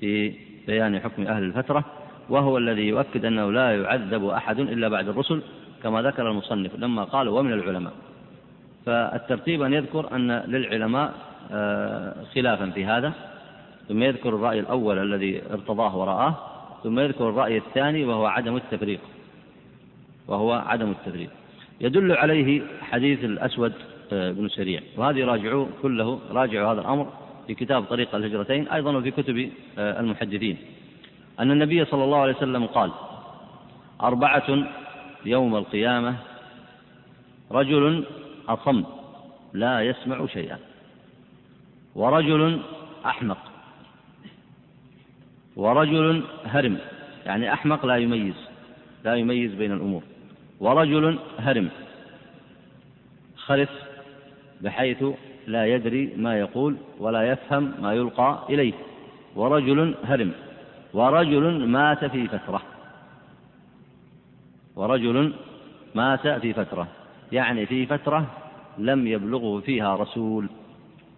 [0.00, 0.34] في
[0.66, 1.84] بيان حكم أهل الفترة
[2.28, 5.42] وهو الذي يؤكد أنه لا يعذب أحد إلا بعد الرسل
[5.82, 7.92] كما ذكر المصنف لما قال ومن العلماء.
[8.86, 11.14] فالترتيب أن يذكر أن للعلماء
[11.52, 13.12] آه، خلافا في هذا
[13.88, 16.34] ثم يذكر الرأي الأول الذي ارتضاه ورآه
[16.82, 19.00] ثم يذكر الرأي الثاني وهو عدم التفريق.
[20.28, 21.30] وهو عدم التفريق.
[21.80, 23.72] يدل عليه حديث الأسود
[24.12, 24.80] آه، بن سريع.
[24.96, 27.12] وهذه راجعوا كله راجعوا هذا الأمر
[27.46, 30.56] في كتاب طريق الهجرتين أيضا وفي كتب آه، المحدثين.
[31.40, 32.90] أن النبي صلى الله عليه وسلم قال
[34.02, 34.68] أربعة
[35.24, 36.16] يوم القيامة
[37.52, 38.04] رجل
[38.48, 38.84] أصم
[39.52, 40.58] لا يسمع شيئا.
[41.94, 42.60] ورجل
[43.06, 43.47] أحمق.
[45.58, 46.78] ورجل هرم.
[47.26, 48.34] يعني أحمق لا يميز
[49.04, 50.02] لا يميز بين الأمور.
[50.60, 51.68] ورجل هرم.
[53.36, 53.68] خرف
[54.60, 55.04] بحيث
[55.46, 58.72] لا يدري ما يقول ولا يفهم ما يلقى إليه.
[59.36, 60.32] ورجل هرم.
[60.94, 62.62] ورجل مات في فترة.
[64.76, 65.34] ورجل
[65.94, 66.88] مات في فترة.
[67.32, 68.26] يعني في فترة
[68.78, 70.48] لم يبلغه فيها رسول.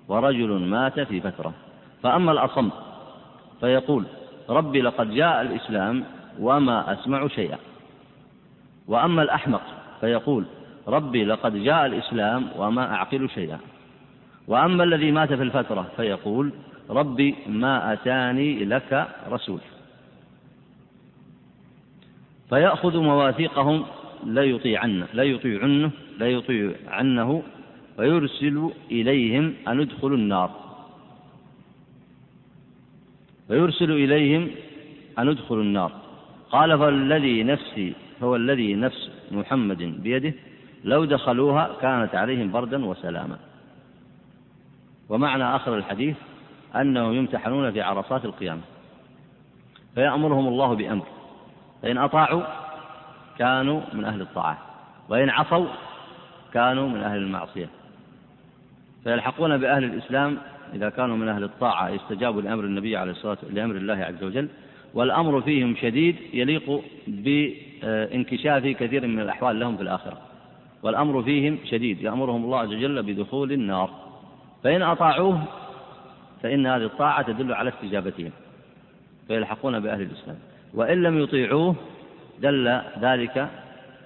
[0.09, 1.53] ورجل مات في فترة.
[2.03, 2.71] فأما الأصم
[3.61, 4.05] فيقول
[4.51, 6.05] ربي لقد جاء الإسلام
[6.41, 7.59] وما أسمع شيئا.
[8.89, 9.63] وأما الأحمق
[10.01, 10.45] فيقول
[10.89, 13.59] ربي لقد جاء الإسلام وما أعقل شيئا.
[14.49, 16.53] وأما الذي مات في الفترة فيقول
[16.91, 19.61] ربي ما أتاني لك رسول.
[22.49, 23.85] فيأخذ مواثيقهم
[24.27, 27.43] لا يطيعن لا يطيعنه لا يطيعنه
[27.99, 30.60] ويرسل إليهم أن ادخلوا النار.
[33.51, 34.51] ويرسل إليهم
[35.19, 35.93] أن ادخلوا النار.
[36.51, 40.35] قال فالذي نفسي هو الذي نفس محمد بيده
[40.85, 43.39] لو دخلوها كانت عليهم بردا وسلاما.
[45.09, 46.17] ومعنى آخر الحديث
[46.77, 48.61] أنهم يمتحنون في عرصات القيامة.
[49.95, 51.07] فيأمرهم الله بأمر
[51.83, 52.43] فإن أطاعوا
[53.39, 54.59] كانوا من أهل الطاعة
[55.09, 55.67] وإن عصوا
[56.53, 57.69] كانوا من أهل المعصية.
[59.05, 60.39] فيلحقون بأهل الإسلام
[60.75, 64.49] إذا كانوا من أهل الطاعة استجابوا لأمر النبي عليه الصلاة لأمر الله عز وجل
[64.95, 70.21] والأمر فيهم شديد يليق بانكشاف كثير من الأحوال لهم في الآخرة.
[70.83, 73.91] والأمر فيهم شديد يأمرهم الله عز وجل بدخول النار.
[74.65, 75.43] فإن أطاعوه
[76.43, 78.31] فإن هذه الطاعة تدل على استجابتهم
[79.29, 80.37] فيلحقون بأهل الإسلام.
[80.75, 81.75] وإن لم يطيعوه
[82.43, 83.49] دل ذلك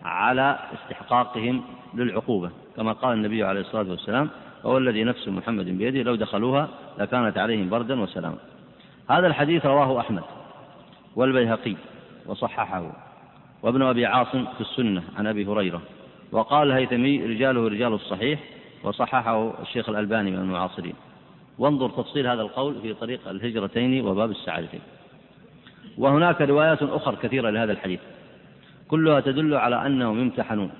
[0.03, 4.31] على استحقاقهم للعقوبة كما قال النبي عليه الصلاة والسلام
[4.64, 8.38] وهو الذي نفس محمد بيده لو دخلوها لكانت عليهم بردا وسلاما.
[9.11, 10.22] هذا الحديث رواه أحمد
[11.16, 11.77] والبيهقي
[12.27, 12.92] وصححه.
[13.62, 15.83] وابن أبي عاصم في السنة عن أبي هريرة.
[16.33, 18.40] وقال الهيثمي رجاله رجال الصحيح
[18.85, 20.94] وصححه الشيخ الألباني من المعاصرين.
[21.59, 24.81] وانظر تفصيل هذا القول في طريق الهجرتين وباب السعادتين.
[25.98, 28.00] وهناك روايات أخرى كثيرة لهذا الحديث.
[28.88, 30.70] كلها تدل على أنهم يمتحنون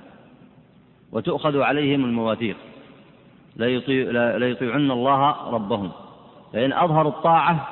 [1.13, 2.57] وتؤخذ عليهم المواثيق
[3.57, 3.67] لا
[4.49, 5.91] يطيعن الله ربهم.
[6.53, 7.69] فإن أظهروا الطاعة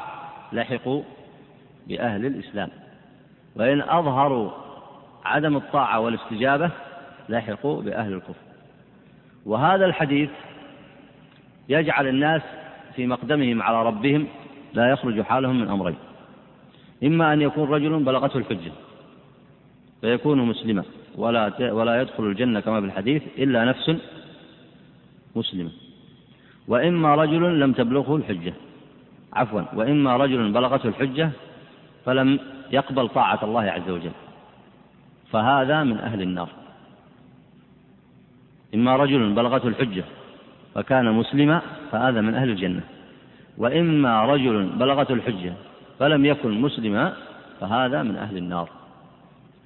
[0.52, 1.02] لحقوا
[1.88, 2.68] بأهل الإسلام.
[3.56, 4.50] وإن أظهروا
[5.24, 6.70] عدم الطاعة والاستجابة
[7.28, 8.34] لحقوا بأهل الكفر.
[9.46, 10.30] وهذا الحديث
[11.68, 12.42] يجعل الناس
[12.96, 14.26] في مقدمهم على ربهم
[14.74, 15.96] لا يخرج حالهم من أمرين.
[17.04, 18.72] إما أن يكون رجل بلغته الحجة
[20.00, 20.84] فيكون مسلما
[21.16, 23.96] ولا ولا يدخل الجنة كما في الحديث إلا نفس
[25.36, 25.70] مسلمة.
[26.68, 28.54] وإما رجل لم تبلغه الحجة.
[29.32, 31.30] عفوا وإما رجل بلغته الحجة
[32.04, 32.40] فلم
[32.70, 34.10] يقبل طاعة الله عز وجل.
[35.30, 36.48] فهذا من أهل النار.
[38.74, 40.04] إما رجل بلغته الحجة
[40.74, 42.82] فكان مسلما فهذا من أهل الجنة.
[43.58, 45.54] وإما رجل بلغته الحجة
[45.98, 47.16] فلم يكن مسلما
[47.60, 48.68] فهذا من أهل النار.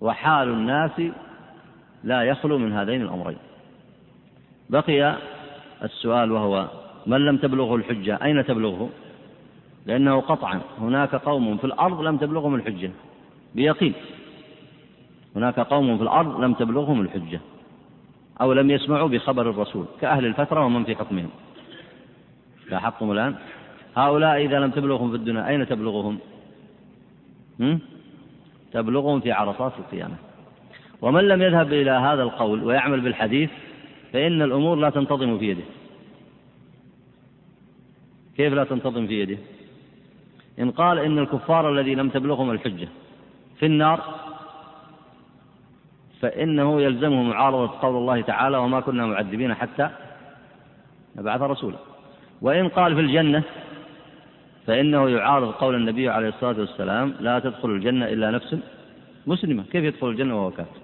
[0.01, 1.03] وحال الناس
[2.05, 3.39] لا يخلو من هذين الأمرين.
[4.71, 5.17] بقي
[5.83, 6.69] السؤال وهو
[7.07, 8.91] من لم تبلغه الحجة؟ أين تبلغه؟
[9.87, 10.61] لأنه قطعا.
[10.79, 12.91] هناك قوم في الأرض لم تبلغهم الحجة.
[13.55, 13.93] بيقين.
[15.37, 17.41] هناك قوم في الأرض لم تبلغهم الحجة.
[18.41, 19.87] أو لم يسمعوا بخبر الرسول.
[20.01, 21.31] كأهل الفترة ومن في حكمهم.
[22.71, 23.35] لاحظتم الآن.
[23.97, 26.19] هؤلاء إذا لم تبلغهم في الدنيا أين تبلغهم؟
[27.61, 27.81] هم؟
[28.73, 30.15] تبلغهم في عرصات القيامة.
[31.03, 33.51] ومن لم يذهب إلى هذا القول ويعمل بالحديث
[34.17, 35.63] فإن الأمور لا تنتظم في يده.
[38.37, 39.39] كيف لا تنتظم في يده؟
[40.59, 42.89] إن قال إن الكفار الذي لم تبلغهم الحجة
[43.59, 44.01] في النار
[46.21, 49.91] فإنه يلزمه معارضة قول الله تعالى وما كنا معذبين حتى
[51.17, 51.79] نبعث رسولا.
[52.43, 53.43] وإن قال في الجنة
[54.67, 58.57] فإنه يعارض قول النبي عليه الصلاة والسلام لا تدخل الجنة إلا نفس
[59.27, 59.65] مسلمة.
[59.73, 60.81] كيف يدخل الجنة وهو كافر؟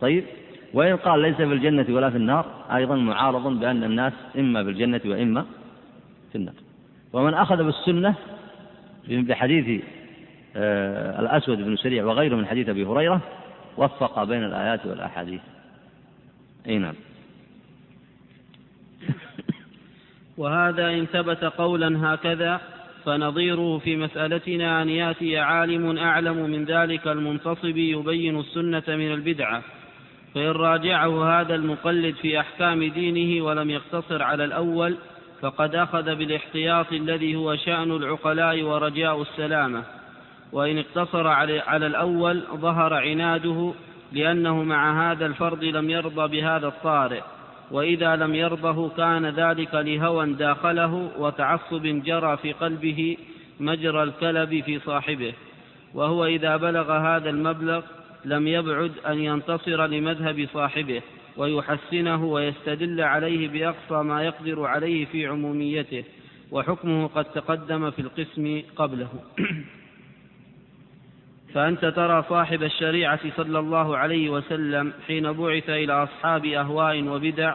[0.00, 0.24] طيب
[0.74, 5.00] وإن قال ليس في الجنة ولا في النار أيضا معارض بأن الناس إما في الجنة
[5.04, 5.46] وإما
[6.32, 6.54] في النار.
[7.12, 8.14] ومن أخذ بالسنة
[9.08, 9.82] بحديث
[10.56, 13.20] آه، الأسود بن سريع وغيره من حديث أبي هريرة
[13.76, 15.40] وفق بين الآيات والأحاديث.
[16.68, 16.94] أي نعم.
[20.38, 22.60] وهذا إن ثبت قولا هكذا
[23.04, 29.62] فنظيره في مسألتنا أن يأتي عالم أعلم من ذلك المنتصب يبين السنة من البدعة.
[30.34, 34.96] فإن راجعه هذا المقلد في أحكام دينه ولم يقتصر على الأول
[35.40, 39.82] فقد أخذ بالاحتياط الذي هو شأن العقلاء ورجاء السلامة.
[40.52, 41.26] وإن اقتصر
[41.66, 43.72] على الأول ظهر عناده
[44.12, 47.20] لأنه مع هذا الفرض لم يرضى بهذا الطارئ.
[47.70, 53.16] وإذا لم يرضه كان ذلك لهوى داخله وتعصب جرى في قلبه
[53.60, 55.32] مجرى الكلب في صاحبه.
[55.94, 57.82] وهو إذا بلغ هذا المبلغ
[58.24, 61.02] لم يبعد أن ينتصر لمذهب صاحبه
[61.36, 66.04] ويحسنه ويستدل عليه بأقصى ما يقدر عليه في عموميته
[66.50, 69.08] وحكمه قد تقدم في القسم قبله.
[71.54, 77.54] فأنت ترى صاحب الشريعة صلى الله عليه وسلم حين بعث إلى أصحاب أهواء وبدع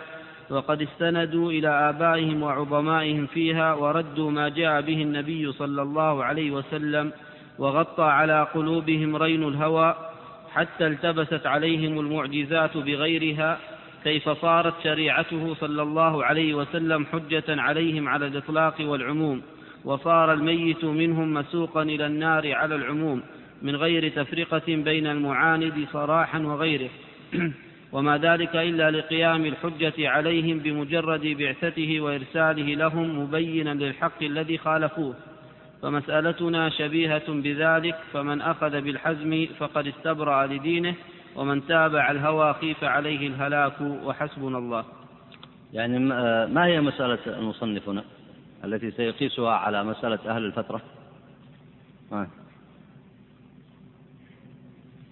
[0.49, 7.11] وقد استندوا إلى آبائهم وعظمائهم فيها وردوا ما جاء به النبي صلى الله عليه وسلم
[7.59, 10.08] وغطى على قلوبهم رين الهوى
[10.55, 13.59] حتى التبست عليهم المعجزات بغيرها
[14.03, 19.41] كيف صارت شريعته صلى الله عليه وسلم حجة عليهم على الإطلاق والعموم
[19.85, 23.21] وصار الميت منهم مسوقا إلى النار على العموم
[23.61, 26.89] من غير تفرقة بين المعاند صراحا وغيره.
[27.93, 35.15] وما ذلك إلا لقيام الحجة عليهم بمجرد بعثته وإرساله لهم مبينا للحق الذي خالفوه.
[35.81, 40.95] فمسألتنا شبيهة بذلك فمن أخذ بالحزم فقد استبرأ لدينه
[41.35, 44.85] ومن تابع الهوى خيف عليه الهلاك وحسبنا الله.
[45.73, 45.99] يعني
[46.53, 48.03] ما هي مسألة المصنف هنا؟
[48.63, 50.81] التي سيقيسها على مسألة أهل الفترة.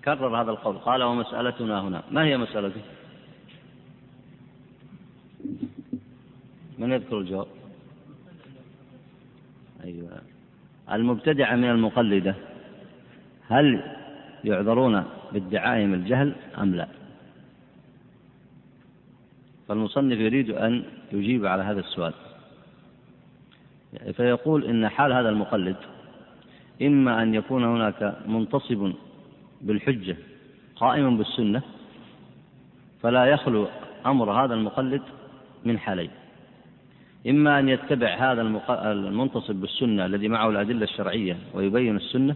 [0.05, 0.77] كرر هذا القول.
[0.77, 2.03] قال ومسألتنا هنا.
[2.11, 2.81] ما هي مسألته؟
[6.77, 7.47] من يذكر الجواب؟
[9.83, 10.21] أيوة.
[10.91, 12.35] المبتدعة من المقلدة.
[13.47, 13.81] هل
[14.43, 16.87] يعذرون بادعائهم الجهل أم لا؟
[19.67, 22.13] فالمصنف يريد أن يجيب على هذا السؤال.
[24.13, 25.75] فيقول إن حال هذا المقلد
[26.81, 28.93] إما أن يكون هناك منتصب
[29.61, 30.17] بالحجة
[30.75, 31.61] قائما بالسنة
[33.01, 33.67] فلا يخلو
[34.05, 35.01] أمر هذا المقلد
[35.65, 36.09] من حالين.
[37.27, 42.35] إما أن يتبع هذا المنتصب بالسنة الذي معه الأدلة الشرعية ويبين السنة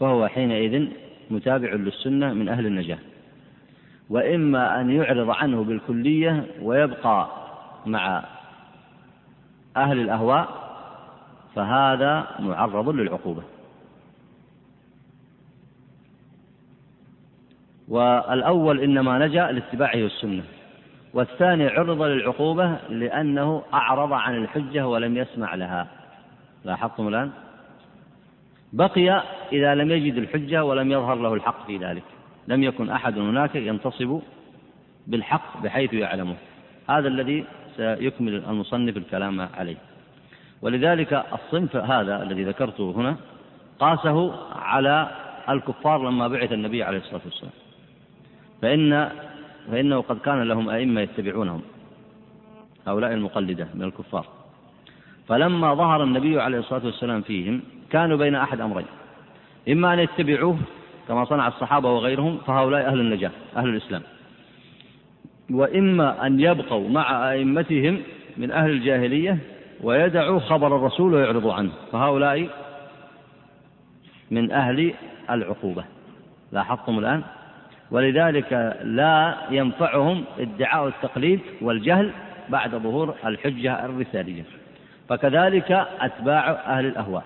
[0.00, 0.88] فهو حينئذ
[1.30, 2.98] متابع للسنة من أهل النجاة.
[4.10, 7.28] وإما أن يعرض عنه بالكلية ويبقى
[7.86, 8.24] مع
[9.76, 10.64] أهل الأهواء
[11.54, 13.42] فهذا معرض للعقوبة.
[17.88, 20.42] والأول إنما نجا لاتباعه السنة.
[21.14, 25.86] والثاني عرض للعقوبة لأنه أعرض عن الحجة ولم يسمع لها.
[26.64, 27.30] لاحظتم الآن؟
[28.72, 29.22] بقي
[29.52, 32.02] إذا لم يجد الحجة ولم يظهر له الحق في ذلك.
[32.48, 34.20] لم يكن أحد هناك ينتصب
[35.06, 36.36] بالحق بحيث يعلمه.
[36.90, 37.44] هذا الذي
[37.76, 39.76] سيكمل المصنف الكلام عليه.
[40.62, 43.16] ولذلك الصنف هذا الذي ذكرته هنا
[43.78, 45.10] قاسه على
[45.48, 47.52] الكفار لما بعث النبي عليه الصلاة والسلام.
[48.62, 49.10] فإن
[49.70, 51.62] فإنه قد كان لهم أئمة يتبعونهم
[52.86, 54.26] هؤلاء المقلدة من الكفار.
[55.28, 58.86] فلما ظهر النبي عليه الصلاة والسلام فيهم كانوا بين أحد أمرين
[59.68, 60.58] إما أن يتبعوه
[61.08, 64.02] كما صنع الصحابة وغيرهم فهؤلاء أهل النجاة أهل الإسلام
[65.50, 68.00] وإما أن يبقوا مع أئمتهم
[68.36, 69.38] من أهل الجاهلية
[69.82, 71.70] ويدعوا خبر الرسول ويعرضوا عنه.
[71.92, 72.48] فهؤلاء
[74.30, 74.94] من أهل
[75.30, 75.84] العقوبة.
[76.52, 77.22] لاحظتم الآن؟
[77.90, 82.12] ولذلك لا ينفعهم ادعاء التقليد والجهل
[82.48, 84.44] بعد ظهور الحجة الرسالية.
[85.08, 85.70] فكذلك
[86.00, 87.24] أتباع أهل الأهواء.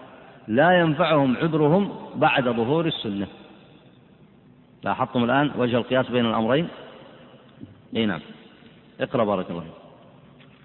[0.48, 3.26] لا ينفعهم عذرهم بعد ظهور السنة.
[4.82, 6.68] لاحظتم الآن وجه القياس بين الأمرين؟
[7.96, 8.20] أي نعم.
[9.00, 9.64] اقرأ بارك الله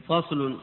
[0.08, 0.58] فصل.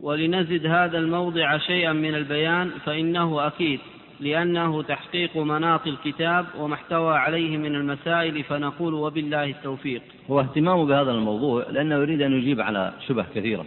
[0.00, 3.80] ولنزد هذا الموضع شيئا من البيان فإنه أكيد.
[4.20, 10.02] لأنه تحقيق مناط الكتاب وما احتوى عليه من المسائل فنقول وبالله التوفيق.
[10.30, 13.64] هو اهتمامه بهذا الموضوع لأنه يريد أن يجيب على شبه كثيرة.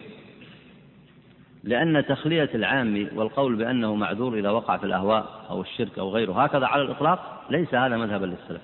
[1.64, 6.66] لأن تخلية العام والقول بأنه معذور إذا وقع في الأهواء أو الشرك أو غيره هكذا
[6.66, 8.62] على الإطلاق ليس هذا مذهبا للسلف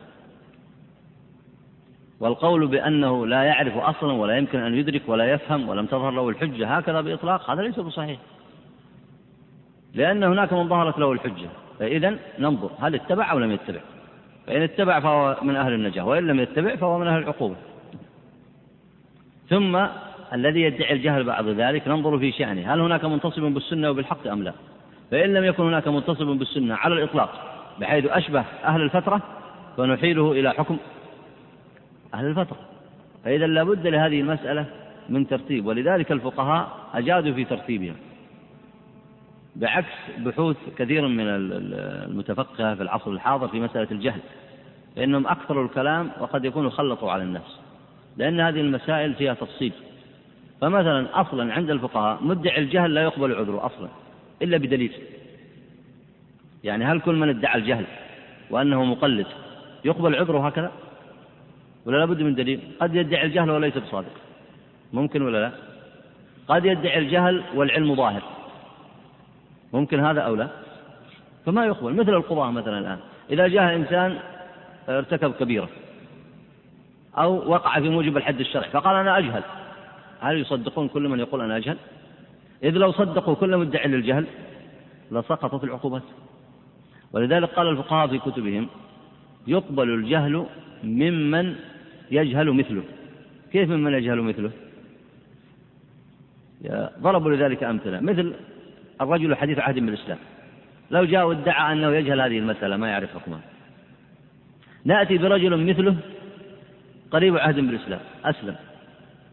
[2.19, 6.77] والقول بأنه لا يعرف أصلا ولا يمكن أن يدرك ولا يفهم ولم تظهر له الحجة
[6.77, 8.19] هكذا بإطلاق هذا ليس بصحيح.
[9.93, 11.49] لأن هناك من ظهرت له الحجة.
[11.79, 13.79] فإذا ننظر هل اتبع أو لم يتبع.
[14.47, 17.55] فإن اتبع فهو من أهل النجاة وإن لم يتبع فهو من أهل العقوبة.
[19.49, 19.85] ثم
[20.33, 24.53] الذي يدعي الجهل بعد ذلك ننظر في شأنه هل هناك منتصب بالسنة وبالحق أم لا؟
[25.11, 27.29] فإن لم يكن هناك منتصب بالسنة على الإطلاق
[27.79, 29.21] بحيث أشبه أهل الفترة
[29.77, 30.77] فنحيله إلى حكم
[32.13, 32.57] أهل الفترة.
[33.23, 34.65] فإذا لابد لهذه المسألة
[35.09, 37.95] من ترتيب ولذلك الفقهاء أجادوا في ترتيبها
[39.57, 44.19] بعكس بحوث كثير من المتفقهة في العصر الحاضر في مسألة الجهل
[44.95, 47.59] فإنهم أكثروا الكلام وقد يكونوا خلطوا على الناس
[48.17, 49.71] لأن هذه المسائل فيها تفصيل.
[50.61, 53.89] فمثلا أصلا عند الفقهاء مدعي الجهل لا يقبل عذره أصلا
[54.41, 54.91] إلا بدليل.
[56.63, 57.85] يعني هل كل من ادعى الجهل
[58.49, 59.27] وأنه مقلد
[59.85, 60.71] يقبل عذره هكذا؟
[61.85, 64.13] ولا لابد من دليل؟ قد يدعي الجهل وليس بصادق.
[64.93, 65.51] ممكن ولا لا؟
[66.47, 68.36] قد يدعي الجهل والعلم ظاهر.
[69.73, 70.47] ممكن هذا أو لا؟
[71.45, 72.97] فما يقبل مثل القضاة مثلا الآن.
[73.29, 74.19] إذا جاء إنسان
[74.89, 75.69] ارتكب كبيرة
[77.17, 79.43] أو وقع في موجب الحد الشرعي فقال أنا أجهل.
[80.19, 81.77] هل يصدقون كل من يقول أنا أجهل؟
[82.63, 84.25] إذ لو صدقوا كل مدعي للجهل
[85.11, 86.03] لسقطت العقوبات.
[87.13, 88.67] ولذلك قال الفقهاء في كتبهم
[89.47, 90.45] يقبل الجهل
[90.83, 91.55] ممن
[92.11, 92.83] يجهل مثله.
[93.51, 94.51] كيف ممن يجهل مثله؟
[97.01, 97.99] ضربوا لذلك أمثلة.
[97.99, 98.33] مثل
[99.01, 100.17] الرجل حديث عهد بالإسلام
[100.91, 103.41] لو جاء وادعى أنه يجهل هذه المسألة ما يعرف حكمها
[104.85, 105.95] نأتي برجل مثله
[107.11, 108.55] قريب عهد بالإسلام أسلم.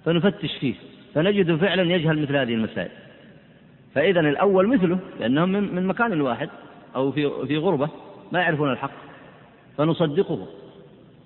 [0.05, 0.75] فنفتش فيه.
[1.15, 2.91] فنجد فعلا يجهل مثل هذه المسائل.
[3.95, 6.49] فإذا الأول مثله لأنهم من مكان واحد
[6.97, 7.89] أو في في غربة
[8.33, 8.91] ما يعرفون الحق.
[9.79, 10.47] فنصدقه.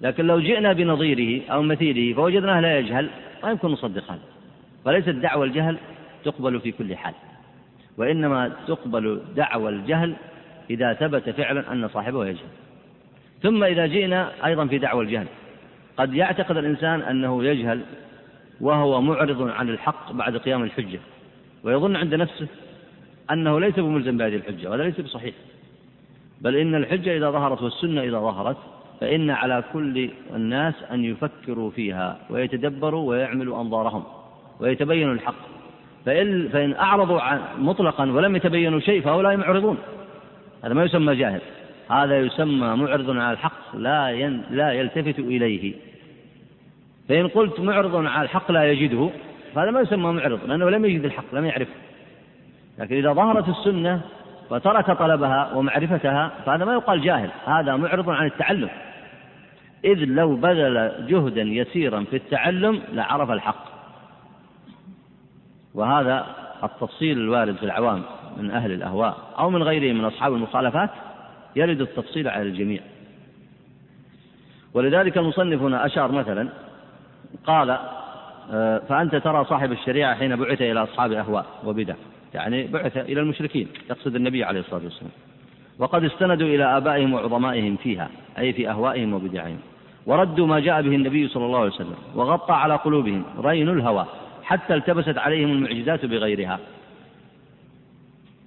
[0.00, 3.10] لكن لو جئنا بنظيره أو مثيله فوجدناه لا يجهل
[3.42, 4.20] ما يمكن نصدق هذا
[4.84, 5.78] فليست دعوى الجهل
[6.24, 7.14] تقبل في كل حال.
[7.98, 10.14] وإنما تقبل دعوى الجهل
[10.70, 12.48] إذا ثبت فعلا أن صاحبه يجهل.
[13.42, 15.26] ثم إذا جئنا أيضا في دعوى الجهل.
[15.96, 17.80] قد يعتقد الإنسان أنه يجهل
[18.60, 21.00] وهو معرض عن الحق بعد قيام الحجة
[21.64, 22.46] ويظن عند نفسه
[23.30, 25.34] أنه ليس بملزم بهذه الحجة وهذا ليس بصحيح.
[26.40, 28.56] بل إن الحجة إذا ظهرت والسنة إذا ظهرت
[29.00, 34.04] فإن على كل الناس أن يفكروا فيها ويتدبروا ويعملوا أنظارهم
[34.60, 35.57] ويتبينوا الحق.
[36.08, 39.78] فإن, فإن أعرضوا عن مطلقا ولم يتبينوا شيء فهؤلاء معرضون.
[40.64, 41.40] هذا ما يسمى جاهل.
[41.90, 45.74] هذا يسمى معرض على الحق لا ين لا يلتفت إليه.
[47.08, 49.10] فإن قلت معرض على الحق لا يجده
[49.54, 51.74] فهذا ما يسمى معرض لأنه لم يجد الحق لم يعرفه.
[52.78, 54.00] لكن إذا ظهرت السنة
[54.50, 57.30] وترك طلبها ومعرفتها فهذا ما يقال جاهل.
[57.46, 58.70] هذا معرض عن التعلم.
[59.84, 63.77] إذ لو بذل جهدا يسيرا في التعلم لعرف الحق.
[65.78, 66.26] وهذا
[66.64, 68.02] التفصيل الوارد في العوام
[68.36, 70.90] من أهل الأهواء أو من غيرهم من أصحاب المخالفات
[71.56, 72.80] يرد التفصيل على الجميع.
[74.74, 76.48] ولذلك المصنف هنا أشار مثلا
[77.46, 77.78] قال
[78.52, 81.94] آه، فأنت ترى صاحب الشريعة حين بعث إلى أصحاب أهواء وبدع
[82.34, 85.10] يعني بعث إلى المشركين يقصد النبي عليه الصلاة والسلام.
[85.78, 88.08] وقد استندوا إلى آبائهم وعظمائهم فيها
[88.38, 89.58] أي في أهوائهم وبدعهم.
[90.06, 94.06] وردوا ما جاء به النبي صلى الله عليه وسلم وغطى على قلوبهم رين الهوى.
[94.48, 96.58] حتى التبست عليهم المعجزات بغيرها.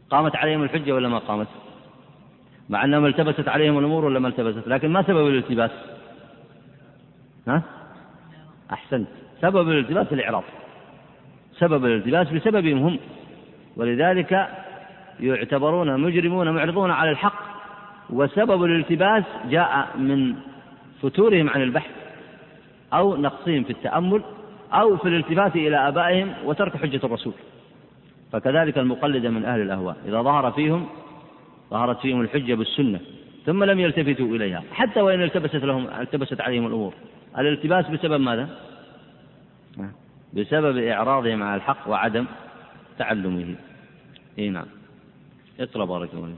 [0.10, 1.48] قامت عليهم الحجة ولا ما قامت؟
[2.70, 5.72] مع أنها التبست عليهم الأمور ولا ما التبست؟ لكن ما سبب الالتباس؟
[7.48, 7.64] ها؟
[8.72, 9.08] أحسنت.
[9.42, 10.44] سبب الالتباس الإعراض
[11.58, 13.00] سبب الالتباس بسببهم هم.
[13.78, 14.50] ولذلك
[15.20, 17.44] يعتبرون مجرمون معرضون على الحق.
[18.10, 20.36] وسبب الالتباس جاء من
[21.02, 21.92] فتورهم عن البحث
[22.94, 24.22] أو نقصهم في التأمل
[24.74, 27.34] أو في الالتفات إلى آبائهم وترك حجة الرسول.
[28.32, 29.98] فكذلك المقلد من أهل الأهواء.
[30.06, 30.88] إذا ظهر فيهم
[31.72, 33.00] ظهرت فيهم الحجة بالسنة
[33.46, 34.64] ثم لم يلتفتوا إليها.
[34.72, 36.94] حتى وإن التبست لهم التبست عليهم الأمور.
[37.38, 38.50] الالتباس بسبب ماذا؟
[40.34, 42.26] بسبب إعراضهم على الحق وعدم
[42.98, 43.56] تعلمه.
[44.40, 44.66] اي نعم.
[45.60, 46.36] اقرأ بارك الله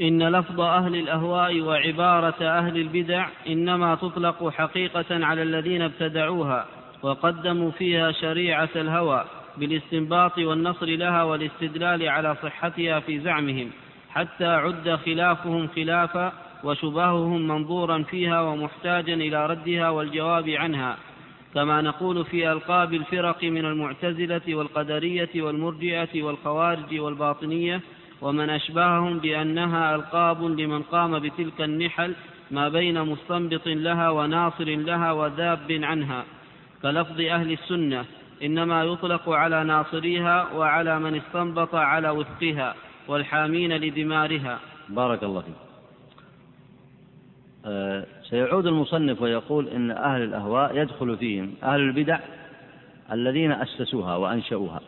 [0.00, 6.66] إن لفظ أهل الأهواء وعبارة أهل البدع إنما تطلق حقيقة على الذين ابتدعوها
[7.02, 9.24] وقدموا فيها شريعة الهوى
[9.56, 13.70] بالاستنباط والنصر لها والاستدلال على صحتها في زعمهم
[14.10, 16.32] حتى عد خلافهم خلافا
[16.64, 20.96] وشبههم منظورا فيها ومحتاجا إلى ردها والجواب عنها
[21.54, 27.80] كما نقول في ألقاب الفرق من المعتزلة والقدرية والمرجئة والخوارج والباطنية
[28.22, 32.14] ومن أشبههم بأنها ألقاب لمن قام بتلك النحل
[32.50, 36.24] ما بين مستنبط لها وناصر لها وذاب عنها
[36.82, 38.04] كلفظ أهل السنة
[38.42, 42.74] إنما يطلق على ناصريها وعلى من استنبط على وفقها
[43.08, 44.58] والحامين لدمارها.
[44.88, 45.54] بارك الله فيك.
[47.66, 52.18] أه سيعود المصنف ويقول إن أهل الأهواء يدخل فيهم أهل البدع
[53.12, 54.80] الذين أسسوها وأنشأوها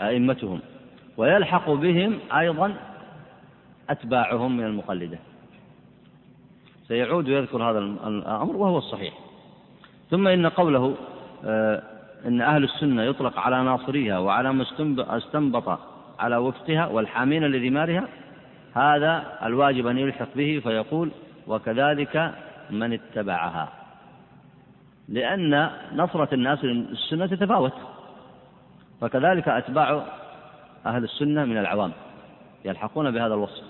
[0.00, 0.60] أئمتهم.
[1.16, 2.74] ويلحق بهم أيضا
[3.90, 5.18] أتباعهم من المقلدة.
[6.88, 9.14] سيعود ويذكر هذا الأمر وهو الصحيح.
[10.10, 10.94] ثم إن قوله
[11.44, 11.82] آه،
[12.26, 14.64] إن أهل السنة يطلق على ناصريها وعلى ما
[14.98, 15.78] استنبط
[16.18, 18.08] على وفقها والحامين لذمارها
[18.74, 21.10] هذا الواجب أن يلحق به فيقول
[21.46, 22.34] وكذلك
[22.70, 23.68] من اتبعها.
[25.08, 27.72] لأن نصرة الناس للسنة تتفاوت
[29.00, 30.06] فكذلك أتباع
[30.86, 31.92] أهل السنة من العوام
[32.64, 33.64] يلحقون بهذا الوصف.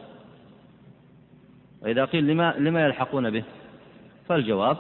[1.82, 3.44] وإذا قيل لما, لما يلحقون به؟
[4.28, 4.76] فالجواب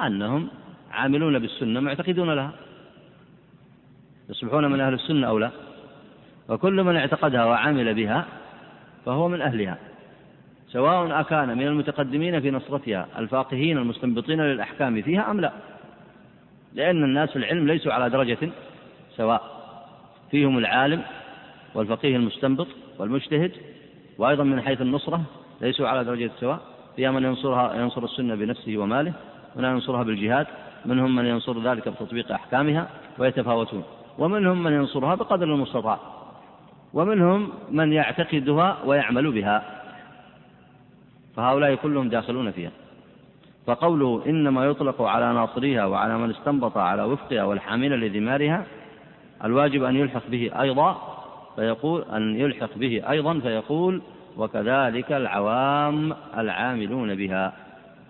[0.00, 0.48] أنهم
[0.90, 2.52] عاملون بالسنة معتقدون لها.
[4.28, 5.50] يصبحون من أهل السنة أو لا؟
[6.48, 8.26] وكل من اعتقدها وعمل بها
[9.06, 9.78] فهو من أهلها
[10.68, 15.52] سواء أكان من المتقدمين في نصرتها الفاقهين المستنبطين للأحكام فيها أم لا.
[16.74, 18.38] لأن الناس العلم ليسوا على درجة
[19.16, 19.42] سواء
[20.30, 21.02] فيهم العالم
[21.78, 22.66] والفقيه المستنبط
[22.98, 23.52] والمجتهد
[24.18, 25.20] وأيضا من حيث النصرة
[25.60, 26.60] ليسوا على درجة سواء
[26.96, 29.12] فيها من ينصرها ينصر السنة بنفسه وماله
[29.56, 30.46] ومن ينصرها بالجهاد
[30.86, 33.82] منهم من ينصر ذلك بتطبيق أحكامها ويتفاوتون
[34.18, 35.98] ومنهم من ينصرها بقدر المستطاع
[36.94, 39.82] ومنهم من يعتقدها ويعمل بها
[41.36, 42.70] فهؤلاء كلهم داخلون فيها.
[43.66, 48.66] فقوله إنما يطلق على ناصريها وعلى من استنبط على وفقها والحامل لذمارها
[49.44, 51.17] الواجب أن يلحق به أيضا
[51.56, 54.02] فيقول أن يلحق به أيضا فيقول
[54.36, 57.52] وكذلك العوام العاملون بها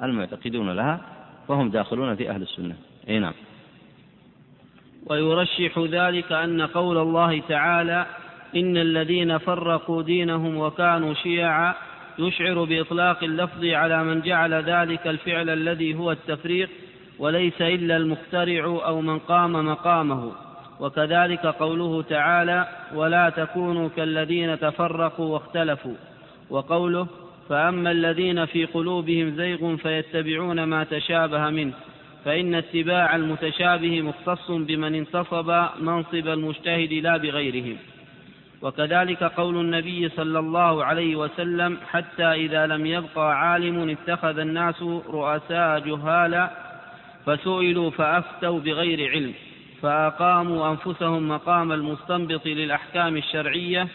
[0.02, 1.00] المعتقدون لها
[1.48, 2.74] فهم داخلون في أهل السنة.
[3.08, 3.32] أي نعم.
[5.06, 8.06] ويرشح ذلك أن قول الله تعالى
[8.56, 11.74] إن الذين فرقوا دينهم وكانوا شيعا
[12.18, 16.68] يشعر بإطلاق اللفظ على من جعل ذلك الفعل الذي هو التفريق
[17.18, 20.32] وليس إلا المخترع أو من قام مقامه.
[20.80, 25.94] وكذلك قوله تعالى ولا تكونوا كالذين تفرقوا واختلفوا
[26.50, 27.06] وقوله
[27.48, 31.72] فأما الذين في قلوبهم زيغ فيتبعون ما تشابه منه
[32.24, 37.76] فإن اتباع المتشابه مختص بمن انتصب منصب المجتهد لا بغيرهم
[38.62, 45.78] وكذلك قول النبي صلى الله عليه وسلم حتى إذا لم يبقى عالم اتخذ الناس رؤساء
[45.78, 46.50] جهالا
[47.26, 49.34] فسئلوا فأفتوا بغير علم
[49.82, 53.88] فأقاموا أنفسهم مقام المستنبط للأحكام الشرعية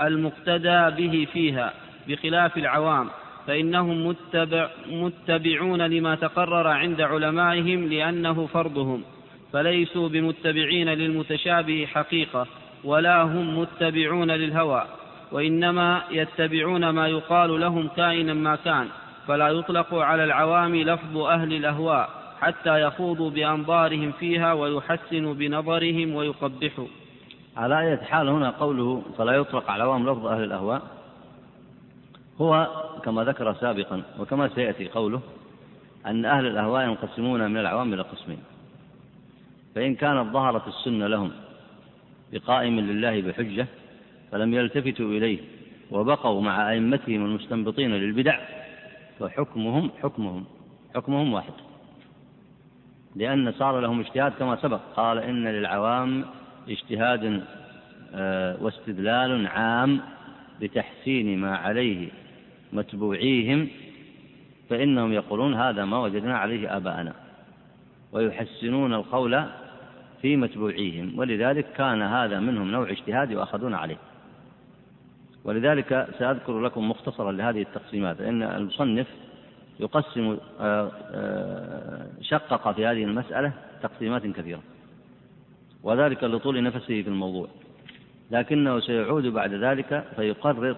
[0.00, 1.72] المقتدى به فيها
[2.08, 3.08] بخلاف العوام
[3.46, 9.02] فإنهم متبع متبعون لما تقرر عند علمائهم لأنه فرضهم
[9.52, 12.46] فليسوا بمتبعين للمتشابه حقيقة
[12.84, 14.86] ولا هم متبعون للهوى
[15.32, 18.88] وإنما يتبعون ما يقال لهم كائنا ما كان
[19.28, 22.25] فلا يطلق على العوام لفظ أهل الأهواء.
[22.40, 26.86] حتى يخوضوا بأنظارهم فيها ويحسنوا بنظرهم ويقبحوا.
[27.56, 30.82] على أية حال هنا قوله فلا يطلق على العوام لفظ أهل الأهواء.
[32.40, 32.68] هو
[33.04, 35.20] كما ذكر سابقا وكما سيأتي قوله
[36.06, 38.38] أن أهل الأهواء ينقسمون من العوام إلى قسمين.
[39.74, 41.30] فإن كانت ظهرت السنة لهم
[42.32, 43.66] بقائم لله بحجة
[44.32, 45.38] فلم يلتفتوا إليه
[45.90, 48.38] وبقوا مع أئمتهم المستنبطين للبدع
[49.18, 50.44] فحكمهم حكمهم
[50.94, 51.52] حكمهم واحد.
[53.16, 54.80] لأن صار لهم اجتهاد كما سبق.
[54.96, 56.24] قال إن للعوام
[56.68, 57.42] اجتهاد
[58.14, 60.00] آه، واستدلال عام
[60.60, 62.08] بتحسين ما عليه
[62.72, 63.68] متبوعيهم
[64.70, 67.12] فإنهم يقولون هذا ما وجدنا عليه آباءنا
[68.12, 69.44] ويحسنون القول
[70.22, 73.98] في متبوعيهم ولذلك كان هذا منهم نوع اجتهاد يؤخذون عليه.
[75.44, 79.06] ولذلك سأذكر لكم مختصرا لهذه التقسيمات لأن المصنف
[79.80, 83.52] يقسم آه، آه، شقق في هذه المسألة
[83.82, 84.60] تقسيمات كثيرة
[85.82, 87.48] وذلك لطول نفسه في الموضوع
[88.30, 90.76] لكنه سيعود بعد ذلك فيقرر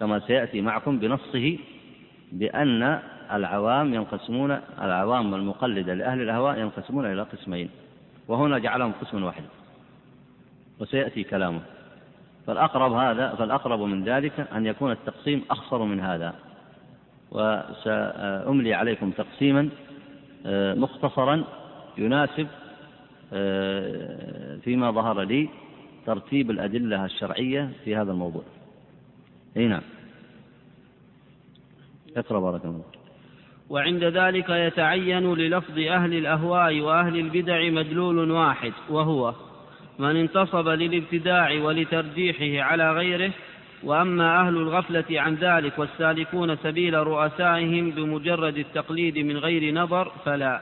[0.00, 1.58] كما سيأتي معكم بنصه
[2.32, 3.00] بأن
[3.32, 4.50] العوام ينقسمون
[4.82, 7.70] العوام المقلدة لأهل الأهواء ينقسمون إلى قسمين
[8.28, 9.46] وهنا جعلهم قسما واحدا
[10.80, 11.60] وسيأتي كلامه.
[12.46, 16.34] فالأقرب هذا فالأقرب من ذلك أن يكون التقسيم أخصر من هذا.
[17.32, 19.68] وسأملي عليكم تقسيما
[20.46, 21.44] آه، مختصرا
[21.98, 22.46] يناسب
[23.32, 25.48] آه، فيما ظهر لي
[26.06, 28.42] ترتيب الأدلة الشرعية في هذا الموضوع.
[29.56, 29.82] أي نعم.
[32.16, 32.84] اقرأ بارك الله
[33.70, 39.34] وعند ذلك يتعين للفظ أهل الأهواء وأهل البدع مدلول واحد وهو
[39.98, 43.32] من انتصب للابتداع ولترجيحه على غيره
[43.84, 50.60] وأما أهل الغفلة عن ذلك والسالكون سبيل رؤسائهم بمجرد التقليد من غير نظر فلا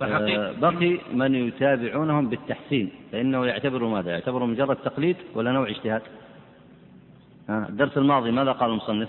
[0.00, 6.02] فحقيقة آه، بقي من يتابعونهم بالتحسين فإنه يعتبر ماذا؟ يعتبر مجرد تقليد ولا نوع اجتهاد؟
[7.50, 9.08] الدرس الماضي ماذا قال المصنف؟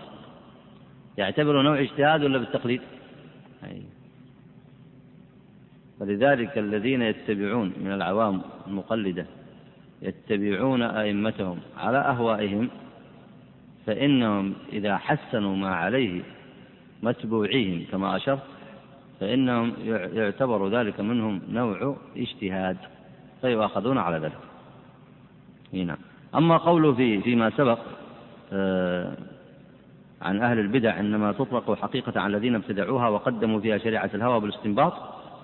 [1.18, 2.82] يعتبر نوع اجتهاد ولا بالتقليد؟
[6.00, 9.26] فلذلك الذين يتبعون من العوام المقلدة
[10.02, 12.70] يتبعون أئمتهم على أهوائهم
[13.86, 16.22] فإنهم إذا حسنوا ما عليه
[17.04, 18.44] متبوعيهم كما أشرت
[19.20, 19.74] فإنهم
[20.14, 22.78] يعتبر ذلك منهم نوع اجتهاد
[23.42, 24.38] فيؤاخذون على ذلك.
[25.74, 25.98] نعم.
[26.36, 27.80] أما قوله في فيما سبق
[28.54, 29.12] آه،
[30.22, 34.94] عن أهل البدع إنما تطلق حقيقة على الذين ابتدعوها وقدموا فيها شريعة الهوى بالاستنباط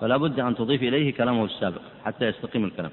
[0.00, 2.90] فلا بد أن تضيف إليه كلامه السابق حتى يستقيم الكلام.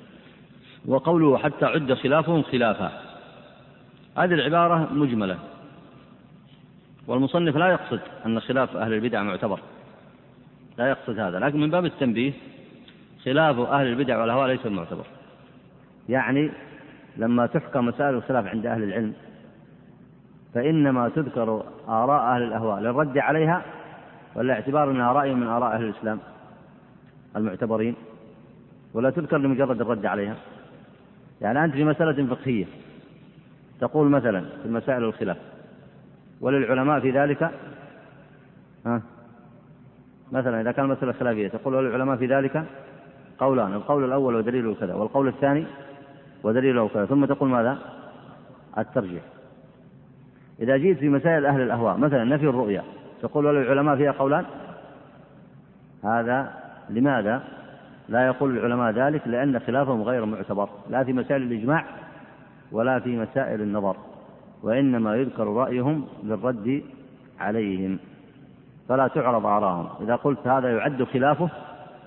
[0.86, 3.07] وقوله حتى عد خلافهم خلافا.
[4.18, 5.38] هذه العبارة مجملة.
[7.08, 9.60] والمصنف لا يقصد أن خلاف أهل البدع معتبر.
[10.78, 12.34] لا يقصد هذا لكن من باب التنبيه
[13.26, 15.06] خلاف أهل البدع والأهواء ليس معتبر.
[16.10, 16.52] يعني
[17.18, 19.14] لما تحكم مسائل الخلاف عند أهل العلم
[20.54, 23.66] فإنما تذكر آراء أهل الأهواء للرد عليها
[24.36, 26.20] ولا اعتبار أنها رأي من آراء أهل الإسلام
[27.36, 27.96] المعتبرين
[28.94, 30.36] ولا تذكر لمجرد الرد عليها.
[31.42, 32.66] يعني أنت في مسألة فقهية
[33.80, 35.38] تقول مثلا في المسائل الخلاف
[36.42, 37.52] وللعلماء في ذلك؟
[38.86, 39.02] ها؟
[40.32, 42.66] مثلا إذا كان مسألة خلافية تقول وللعلماء في ذلك؟
[43.40, 45.66] قولان القول الأول ودليله كذا والقول الثاني
[46.44, 47.78] ودليله كذا ثم تقول ماذا؟
[48.78, 49.24] الترجيح.
[50.60, 52.84] إذا جئت في مسائل أهل الأهواء مثلا نفي الرؤيا
[53.22, 54.46] تقول وللعلماء فيها قولان؟
[56.04, 56.54] هذا
[56.90, 57.44] لماذا
[58.10, 61.86] لا يقول العلماء ذلك؟ لأن خلافهم غير معتبر لا في مسائل الإجماع
[62.72, 63.96] ولا في مسائل النظر
[64.64, 66.84] وإنما يذكر رأيهم للرد
[67.40, 68.00] عليهم
[68.90, 71.50] فلا تعرض آراءهم إذا قلت هذا يعد خلافه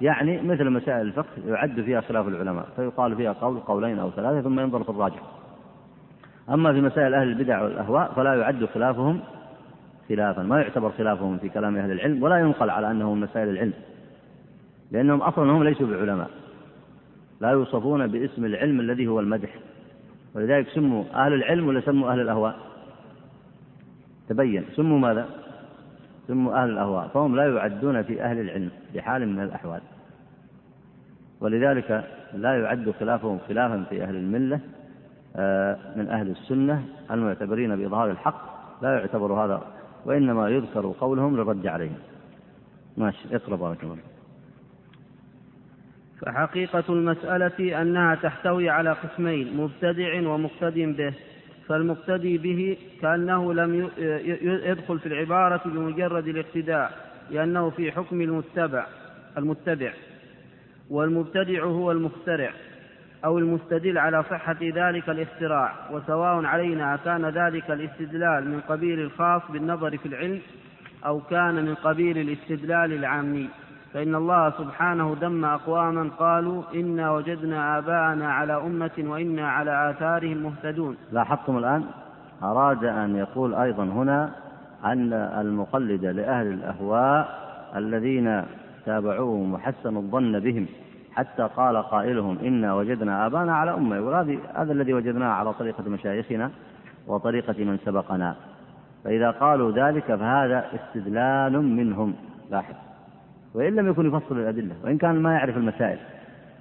[0.01, 4.61] يعني مثل مسائل الفقه يعد فيها خلاف العلماء فيقال فيها قول قولين أو ثلاثة ثم
[4.61, 5.23] ينظر في الراجح.
[6.51, 9.21] أما في مسائل أهل البدع والأهواء فلا يعد خلافهم
[10.09, 13.73] خلافا ما يعتبر خلافهم في كلام أهل العلم ولا ينقل على أنه من مسائل العلم
[14.91, 16.31] لأنهم أصلا هم ليسوا بعلماء
[17.41, 19.51] لا يوصفون باسم العلم الذي هو المدح.
[20.35, 22.57] ولذلك سموا أهل العلم ولا سموا أهل الأهواء؟
[24.29, 24.65] تبين.
[24.77, 25.27] سموا ماذا؟
[26.29, 27.09] سموا أهل الأهواء.
[27.09, 29.81] فهم لا يعدون في أهل العلم بحال من الأحوال.
[31.41, 32.05] ولذلك
[32.35, 34.61] لا يعد خلافهم خلافا في أهل الملة
[35.37, 38.61] آه، من أهل السنة المعتبرين بإظهار الحق.
[38.83, 39.63] لا يعتبر هذا
[40.07, 41.99] وإنما يذكر قولهم للرد عليهم.
[42.97, 43.97] ماشي اقرأ بارك الله
[46.27, 51.13] فحقيقة المسألة أنها تحتوي على قسمين مبتدع ومقتد به.
[51.69, 53.91] فالمقتدي به كأنه لم
[54.43, 58.87] يدخل في العبارة بمجرد الاقتداء لأنه في حكم المتبع
[59.39, 59.93] المتبع.
[60.91, 62.51] والمبتدع هو المخترع
[63.25, 65.75] أو المستدل على صحة ذلك الاختراع.
[65.93, 70.41] وسواء علينا كان ذلك الاستدلال من قبيل الخاص بالنظر في العلم
[71.07, 73.49] أو كان من قبيل الاستدلال العامي.
[73.95, 80.97] فإن الله سبحانه ذم أقواما قالوا إنا وجدنا آباءنا على أمة وإنا على آثارهم مهتدون.
[81.13, 81.85] لاحظتم الآن؟
[82.43, 84.31] أراد أن يقول أيضا هنا
[84.85, 87.41] أن المقلد لأهل الأهواء
[87.77, 88.45] الذين
[88.87, 90.67] تابعوهم وحسنوا الظن بهم
[91.15, 94.01] حتى قال قائلهم إنا وجدنا آبانا على أمة.
[94.01, 96.51] وهذه هذا الذي وجدناه على طريقة مشايخنا
[97.07, 98.35] وطريقة من سبقنا.
[99.05, 102.15] فإذا قالوا ذلك فهذا استدلال منهم.
[102.51, 102.75] لاحظ.
[103.55, 105.99] وإن لم يكن يفصل الأدلة وإن كان ما يعرف المسائل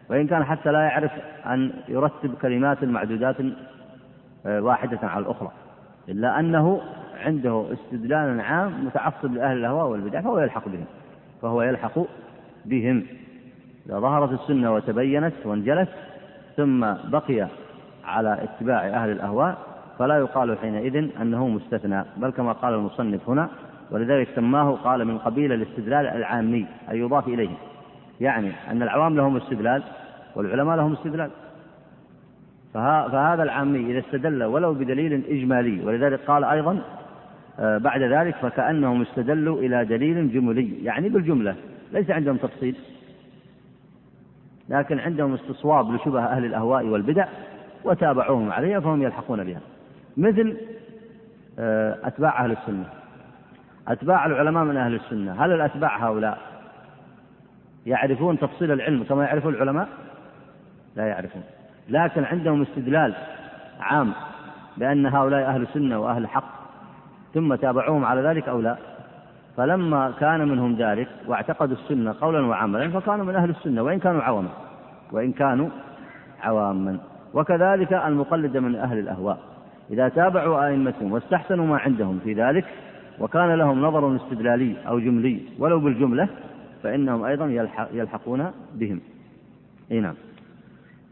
[0.10, 1.12] وإن كان حتى لا يعرف
[1.46, 3.36] أن يرتب كلمات معدودات
[4.46, 5.52] آه، واحدة على الأخرى
[6.10, 6.82] إلا أنه
[7.26, 10.86] عنده استدلال عام متعصب لأهل الأهواء والبدع فهو يلحق بهم
[11.42, 12.00] فهو يلحق
[12.66, 13.06] بهم.
[13.86, 15.90] إذا ظهرت السنة وتبينت وانجلت
[16.58, 17.48] ثم بقي
[18.06, 19.58] على اتباع أهل الأهواء
[20.00, 23.50] فلا يقال حينئذ أنه مستثنى بل كما قال المصنف هنا
[23.92, 27.50] ولذلك سماه قال من قبيل الاستدلال العامي أي يضاف إليه.
[28.22, 29.84] يعني أن العوام لهم استدلال
[30.36, 31.30] والعلماء لهم استدلال.
[32.74, 36.82] فهذا العامي إذا استدل ولو بدليل إجمالي ولذلك قال أيضا
[37.60, 40.84] آه، بعد ذلك فكأنهم استدلوا إلى دليل جملي.
[40.84, 41.56] يعني بالجملة
[41.94, 42.76] ليس عندهم تفصيل.
[44.70, 47.28] لكن عندهم استصواب لشبه أهل الأهواء والبدع
[47.84, 49.62] وتابعوهم عليها فهم يلحقون بها.
[50.18, 50.58] مثل
[51.60, 52.99] آه، أتباع أهل السنة.
[53.90, 55.46] أتباع العلماء من أهل السنة.
[55.46, 56.38] هل الأتباع هؤلاء
[57.86, 59.88] يعرفون تفصيل العلم كما يعرفون العلماء؟
[60.96, 61.44] لا يعرفون.
[61.90, 63.14] لكن عندهم استدلال
[63.80, 64.14] عام
[64.78, 66.60] بأن هؤلاء أهل السنة وأهل الحق
[67.34, 68.78] ثم تابعوهم على ذلك أو لا.
[69.58, 74.50] فلما كان منهم ذلك واعتقدوا السنة قولا وعملا فكانوا من أهل السنة وإن كانوا عواما
[75.12, 75.70] وإن كانوا
[76.42, 76.98] عواما.
[77.34, 79.38] وكذلك المقلد من أهل الأهواء.
[79.92, 82.66] إذا تابعوا أئمتهم واستحسنوا ما عندهم في ذلك
[83.20, 86.30] وكان لهم نظر استدلالي أو جملي ولو بالجملة
[86.84, 87.46] فإنهم أيضا
[87.94, 89.02] يلحقون بهم.
[89.92, 90.16] أي نعم.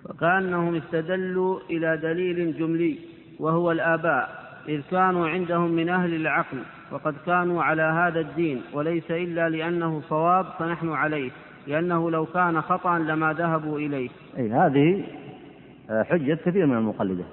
[0.04, 3.00] فكأنهم استدلوا إلى دليل جملي
[3.40, 6.58] وهو الآباء إذ كانوا عندهم من أهل العقل
[6.92, 11.32] وقد كانوا على هذا الدين وليس إلا لأنه صواب فنحن عليه
[11.68, 14.10] لأنه لو كان خطأ لما ذهبوا إليه.
[14.38, 15.04] أي هذه
[15.90, 17.24] حجة كثير من المقلدة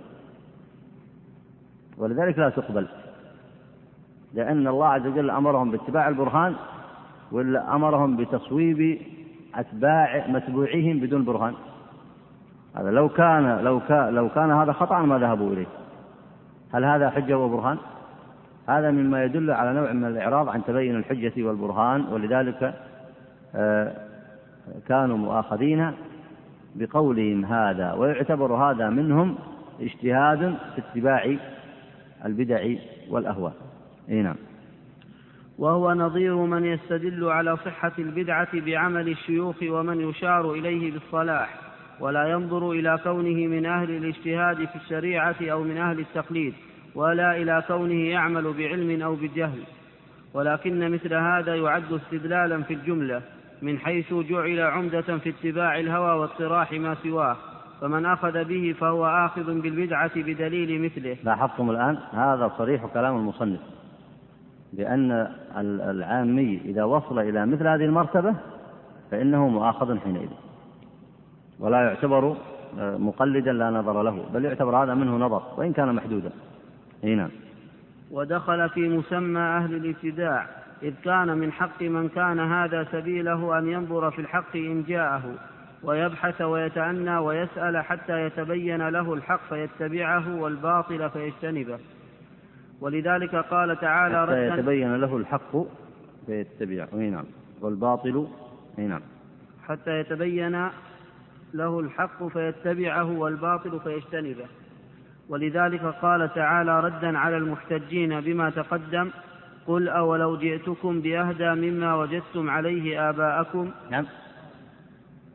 [1.99, 2.87] ولذلك لا تقبل.
[4.35, 6.55] لأن الله عز وجل أمرهم باتباع البرهان
[7.32, 8.99] ولا أمرهم بتصويب
[9.55, 11.55] أتباع متبوعيهم بدون برهان.
[12.76, 15.66] هذا لو كان لو كان لو كان هذا خطأ ما ذهبوا إليه.
[16.72, 17.78] هل هذا حجة وبرهان؟
[18.68, 22.74] هذا مما يدل على نوع من الإعراض عن تبين الحجة والبرهان ولذلك
[23.55, 23.93] آه،
[24.89, 25.93] كانوا مؤاخذين
[26.74, 29.35] بقولهم هذا ويعتبر هذا منهم
[29.80, 31.37] اجتهاد في اتباع
[32.24, 32.74] البدع
[33.11, 33.53] والأهواء.
[34.11, 34.36] إي نعم.
[35.59, 41.55] وهو نظير من يستدل على صحة البدعة بعمل الشيوخ ومن يشار إليه بالصلاح
[42.00, 46.55] ولا ينظر إلى كونه من أهل الاجتهاد في الشريعة أو من أهل التقليد
[46.94, 49.62] ولا إلى كونه يعمل بعلم أو بجهل
[50.34, 53.22] ولكن مثل هذا يعد استدلالا في الجملة
[53.62, 57.36] من حيث جعل عمدة في اتباع الهوى واطراح ما سواه
[57.80, 61.16] فمن أخذ به فهو آخذ بالبدعة بدليل مثله.
[61.24, 63.61] لاحظتم الآن؟ هذا صريح كلام المصنف.
[64.77, 65.29] بأن
[65.91, 68.35] العامي إذا وصل إلى مثل هذه المرتبة
[69.11, 70.29] فإنه مؤاخذ حينئذ.
[71.61, 72.37] ولا يعتبر
[72.79, 76.31] آه، مقلدا لا نظر له بل يعتبر هذا منه نظر وإن كان محدودا.
[77.05, 77.31] إي نعم.
[78.11, 80.47] ودخل في مسمى أهل الابتداع
[80.83, 85.22] إذ كان من حق من كان هذا سبيله أن ينظر في الحق إن جاءه
[85.83, 91.79] ويبحث ويتأنى ويسأل حتى يتبين له الحق فيتبعه والباطل فيجتنبه.
[92.81, 95.57] ولذلك قال تعالى حتى يتبين له الحق
[96.27, 96.89] فيتبعه.
[96.95, 97.25] أي نعم.
[97.61, 98.27] والباطل
[98.79, 99.01] أي نعم.
[99.64, 100.68] حتى يتبين
[101.55, 104.47] له الحق فيتبعه والباطل فيجتنبه.
[105.29, 109.11] ولذلك قال تعالى ردا على المحتجين بما تقدم
[109.66, 114.07] قل أولو جئتكم بأهدى مما وجدتم عليه آباءكم؟ نعم.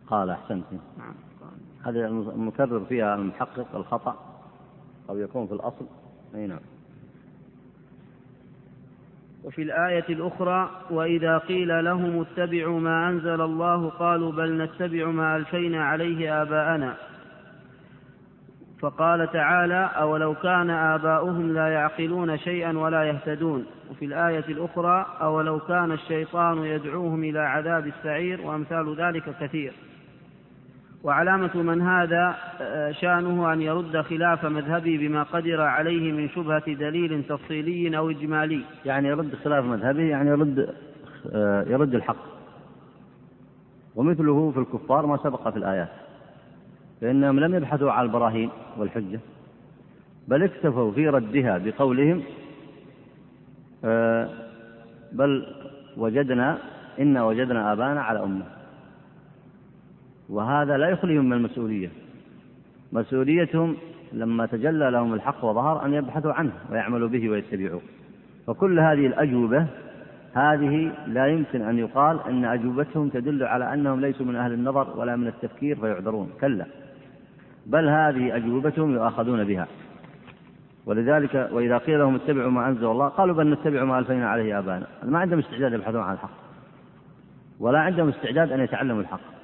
[0.07, 0.65] قال أحسنت.
[0.97, 1.13] نعم
[1.85, 4.15] هذا المكرر فيها المحقق الخطأ
[5.09, 5.85] أو يكون في الأصل.
[6.35, 6.59] أي نعم.
[9.43, 15.83] وفي الآية الأخرى وإذا قيل لهم اتبعوا ما أنزل الله قالوا بل نتبع ما ألفينا
[15.83, 16.95] عليه آباءنا.
[18.81, 23.65] فقال تعالى أولو كان آباؤهم لا يعقلون شيئا ولا يهتدون.
[23.91, 29.73] وفي الآية الأخرى أولو كان الشيطان يدعوهم إلى عذاب السعير وأمثال ذلك كثير.
[31.03, 37.23] وعلامة من هذا آه، شأنه أن يرد خلاف مذهبي بما قدر عليه من شبهة دليل
[37.23, 38.61] تفصيلي أو إجمالي.
[38.85, 40.75] يعني يرد خلاف مذهبه يعني يرد
[41.33, 42.29] آه، يرد الحق.
[43.95, 45.89] ومثله في الكفار ما سبق في الآيات.
[47.01, 49.19] فإنهم لم يبحثوا على البراهين والحجة
[50.27, 52.23] بل اكتفوا في ردها بقولهم
[53.85, 54.29] آه،
[55.11, 55.45] بل
[55.97, 56.57] وجدنا
[56.99, 58.58] إنا وجدنا آبانا على أمة.
[60.29, 61.89] وهذا لا يخليهم من المسؤولية.
[62.91, 63.75] مسؤوليتهم
[64.13, 67.81] لما تجلى لهم الحق وظهر أن يبحثوا عنه ويعملوا به ويتبعوه.
[68.47, 69.65] فكل هذه الأجوبة
[70.33, 75.15] هذه لا يمكن أن يقال أن أجوبتهم تدل على أنهم ليسوا من أهل النظر ولا
[75.15, 76.29] من التفكير فيعذرون.
[76.41, 76.65] كلا.
[77.65, 79.67] بل هذه أجوبتهم يؤاخذون بها.
[80.85, 84.87] ولذلك وإذا قيل لهم اتبعوا ما أنزل الله قالوا بل نتبع ما ألفينا عليه آبانا
[85.03, 86.29] ما عندهم استعداد يبحثون عن الحق.
[87.59, 89.38] ولا عندهم استعداد أن يتعلموا الحق.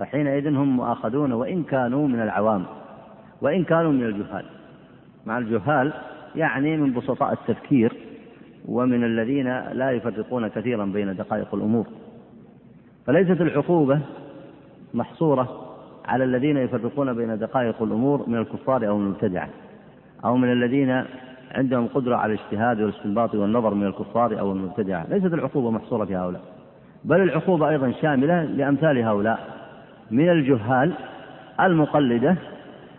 [0.00, 2.64] فحينئذ هم مؤاخذون وإن كانوا من العوام
[3.40, 4.44] وإن كانوا من الجهال.
[5.26, 5.92] مع الجهال
[6.36, 7.92] يعني من بسطاء التفكير
[8.68, 11.86] ومن الذين لا يفرقون كثيرا بين دقائق الأمور.
[13.06, 14.00] فليست العقوبة
[14.94, 15.48] محصورة
[16.04, 19.48] على الذين يفرقون بين دقائق الأمور من الكفار أو المبتدعة
[20.24, 21.04] أو من الذين
[21.54, 25.06] عندهم قدرة على الاجتهاد والاستنباط والنظر من الكفار أو المبتدعة.
[25.08, 26.42] ليست العقوبة محصورة في هؤلاء
[27.04, 29.59] بل العقوبة أيضا شاملة لأمثال هؤلاء.
[30.10, 30.92] من الجهال
[31.60, 32.36] المقلدة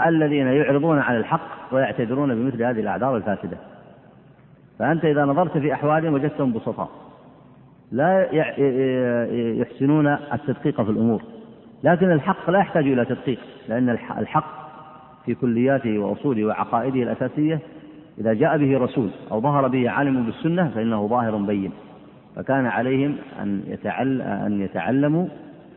[0.06, 3.58] الذين يعرضون عن الحق ويعتذرون بمثل هذه الأعذار الفاسدة.
[4.80, 6.90] فأنت إذا نظرت في أحوالهم وجدتهم بسطاء.
[7.92, 8.28] لا
[9.60, 11.22] يحسنون التدقيق في الأمور.
[11.84, 13.40] لكن الحق لا يحتاج إلى تدقيق
[13.70, 14.62] لأن الحق
[15.26, 17.60] في كلياته وأصوله وعقائده الأساسية
[18.20, 21.72] إذا جاء به رسول أو ظهر به عالم بالسنة فإنه ظاهر بين.
[22.36, 23.78] فكان عليهم أن,
[24.22, 25.28] أن يتعلموا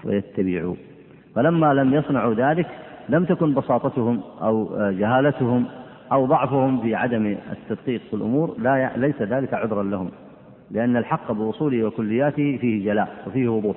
[0.05, 0.75] ويتبعوا.
[1.35, 2.67] فلما لم يصنعوا ذلك
[3.09, 5.65] لم تكن بساطتهم أو جهالتهم
[6.13, 10.11] أو ضعفهم في عدم التدقيق في الأمور لا ليس ذلك عذرا لهم
[10.71, 13.77] لأن الحق بوصوله وكلياته فيه جلاء وفيه وضوح.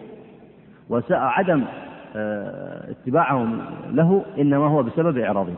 [0.90, 1.64] وعدم
[2.16, 5.56] آه، اتباعهم له إنما هو بسبب إعراضهم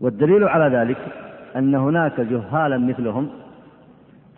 [0.00, 0.96] والدليل على ذلك
[1.56, 3.28] أن هناك جهالا مثلهم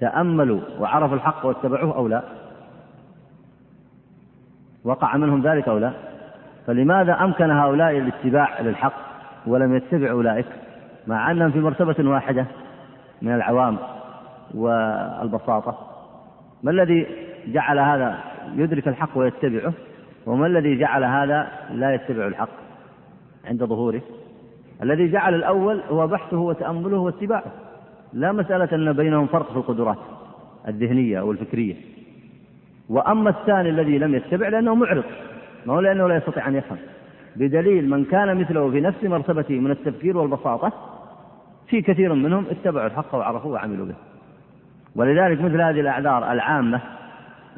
[0.00, 2.22] تأملوا وعرفوا الحق واتبعوه أو لا.
[4.84, 5.92] وقع منهم ذلك أو لا؟
[6.70, 8.92] فلماذا أمكن هؤلاء الاتباع للحق
[9.46, 10.46] ولم يتبع أولئك؟
[11.06, 12.46] مع أنهم في مرتبة واحدة
[13.22, 13.76] من العوام
[14.54, 15.78] والبساطة.
[16.62, 17.06] ما الذي
[17.46, 18.18] جعل هذا
[18.56, 19.72] يدرك الحق ويتبعه؟
[20.26, 22.48] وما الذي جعل هذا لا يتبع الحق
[23.44, 24.00] عند ظهوره؟
[24.82, 27.52] الذي جعل الأول هو بحثه وتأمله واتباعه.
[28.12, 29.98] لا مسألة أن بينهم فرق في القدرات
[30.68, 31.74] الذهنية أو الفكرية.
[32.88, 35.04] وأما الثاني الذي لم يتبع لأنه معرض.
[35.66, 36.78] ما هو لأنه لا يستطيع أن يفهم.
[37.36, 40.72] بدليل من كان مثله في نفس مرتبته من التفكير والبساطة
[41.68, 43.94] في كثير منهم اتبعوا الحق وعرفوه وعملوا به.
[44.96, 46.80] ولذلك مثل هذه الأعذار العامة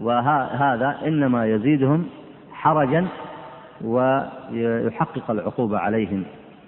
[0.01, 2.07] وهذا إنما يزيدهم
[2.53, 3.07] حرجا
[3.85, 6.25] ويحقق العقوبة عليهم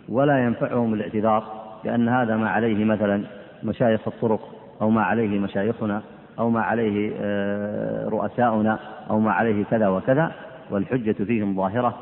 [0.08, 1.44] ولا ينفعهم الاعتذار
[1.84, 3.22] لأن هذا ما عليه مثلا
[3.62, 4.40] مشايخ الطرق
[4.82, 6.02] أو ما عليه مشايخنا
[6.38, 8.78] أو ما عليه آه، رؤساؤنا
[9.10, 10.32] أو ما عليه كذا وكذا.
[10.70, 11.98] والحجة فيهم ظاهرة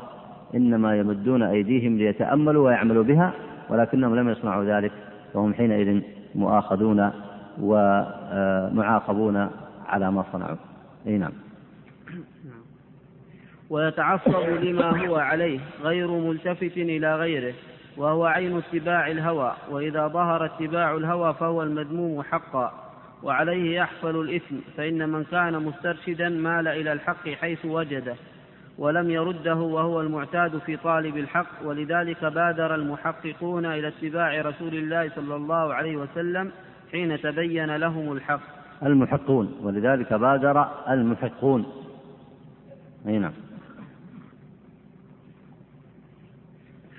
[0.55, 3.33] إنما يمدون أيديهم ليتأملوا ويعملوا بها
[3.69, 4.91] ولكنهم لم يصنعوا ذلك
[5.33, 6.01] وهم حينئذ
[6.35, 7.11] مؤاخذون
[7.61, 9.49] ومعاقبون
[9.87, 10.57] على ما صنعوا.
[11.07, 11.31] أي نعم.
[13.69, 17.53] ويتعصب لما هو عليه غير ملتفت إلى غيره
[17.97, 22.73] وهو عين اتباع الهوى وإذا ظهر اتباع الهوى فهو المذموم حقا
[23.23, 28.15] وعليه يحفل الإثم فإن من كان مسترشدا مال إلى الحق حيث وجده.
[28.77, 35.35] ولم يرده وهو المعتاد في طالب الحق ولذلك بادر المحققون إلى اتباع رسول الله صلى
[35.35, 36.51] الله عليه وسلم
[36.91, 38.41] حين تبين لهم الحق.
[38.83, 41.65] المحقون ولذلك بادر المحقون.
[43.07, 43.33] أي نعم.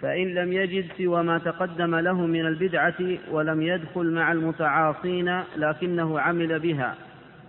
[0.00, 2.94] فإن لم يجد سوى ما تقدم له من البدعة
[3.30, 6.94] ولم يدخل مع المتعاصين لكنه عمل بها.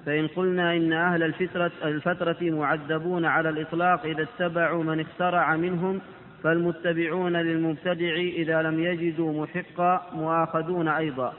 [0.06, 6.01] فإن قلنا إن أهل الفترة, الفترة معذبون على الإطلاق إذا اتبعوا من اخترع منهم
[6.43, 11.34] فالمتبعون للمبتدع إذا لم يجدوا محقا مؤاخذون أيضا.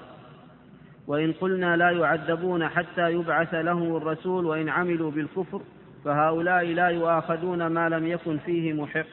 [1.06, 5.60] وإن قلنا لا يعذبون حتى يبعث لهم الرسول وإن عملوا بالكفر
[6.04, 9.06] فهؤلاء لا يؤاخذون ما لم يكن فيه محق.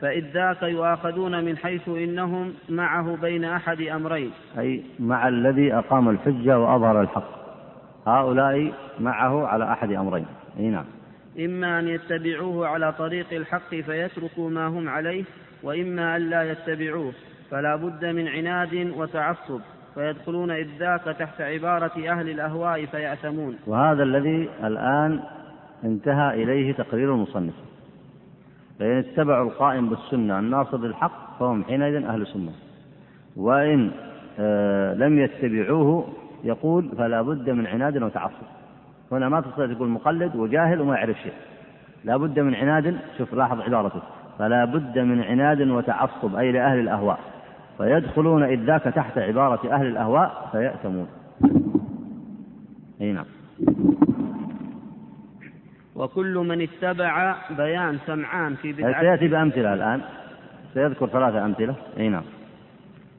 [0.00, 4.30] فإذ ذاك يؤاخذون من حيث إنهم معه بين أحد أمرين.
[4.58, 7.47] أي مع الذي أقام الحجة وأظهر الحق.
[8.08, 10.26] هؤلاء معه على أحد أمرين.
[10.58, 10.84] أي نعم.
[11.38, 15.24] إما أن يتبعوه على طريق الحق فيتركوا ما هم عليه
[15.62, 17.12] وإما أن لا يتبعوه
[17.50, 19.60] فلا بد من عناد وتعصب
[19.94, 23.56] فيدخلون إذ ذاك تحت عبارة أهل الأهواء فيأثمون.
[23.66, 25.20] وهذا الذي الآن
[25.84, 27.54] انتهى إليه تقرير المصنف.
[28.78, 32.52] فإن اتبعوا القائم بالسنة الناصر للحق فهم حينئذ أهل السنة
[33.36, 33.90] وإن
[34.38, 36.08] آه لم يتبعوه
[36.44, 38.46] يقول فلا بد من عناد وتعصب.
[39.12, 41.32] هنا ما تستطيع تقول مقلد وجاهل وما يعرف شيء.
[42.04, 44.02] لا بد من عناد شوف لاحظ عبارته.
[44.38, 47.18] فلا بد من عناد وتعصب أي لأهل الأهواء.
[47.78, 51.06] فيدخلون إذ ذاك تحت عبارة أهل الأهواء فيأتمون.
[53.00, 53.26] أي نعم.
[55.96, 60.00] وكل من اتبع بيان سمعان في بدعته سيأتي بأمثلة الآن.
[60.74, 61.74] سيذكر ثلاثة أمثلة.
[61.98, 62.22] أي نعم.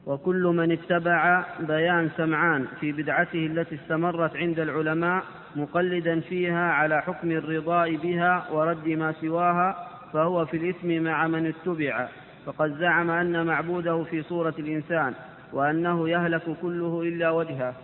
[0.06, 5.24] وكل من اتبع بيان سمعان في بدعته التي استمرت عند العلماء
[5.56, 9.76] مقلدا فيها على حكم الرضاء بها ورد ما سواها
[10.12, 12.08] فهو في الإثم مع من اتبع.
[12.46, 15.14] فقد زعم أن معبوده في صورة الإنسان
[15.52, 17.74] وأنه يهلك كله إلا وجهه.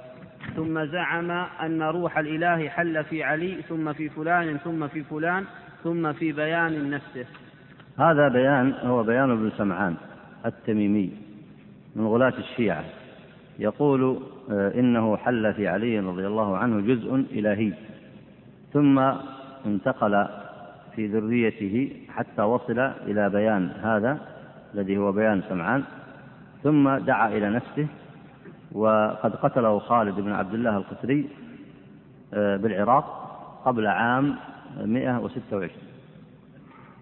[0.56, 1.30] ثم زعم
[1.62, 5.44] أن روح الإله حل في علي ثم في فلان ثم في فلان
[5.84, 7.26] ثم في بيان نفسه.
[7.98, 9.94] هذا بيان هو بيان ابن سمعان
[10.46, 11.25] التميمي.
[11.96, 12.84] من غلاة الشيعة.
[13.58, 17.72] يقول آه، إنه حل في علي رضي الله عنه جزء إلهي
[18.72, 18.98] ثم
[19.66, 20.26] انتقل
[20.96, 24.18] في ذريته حتى وصل إلى بيان هذا
[24.74, 25.82] الذي هو بيان سمعان
[26.62, 27.86] ثم دعا إلى نفسه
[28.72, 31.28] وقد قتله خالد بن عبد الله القسري
[32.34, 33.04] آه، بالعراق
[33.64, 34.36] قبل عام
[34.84, 35.70] 126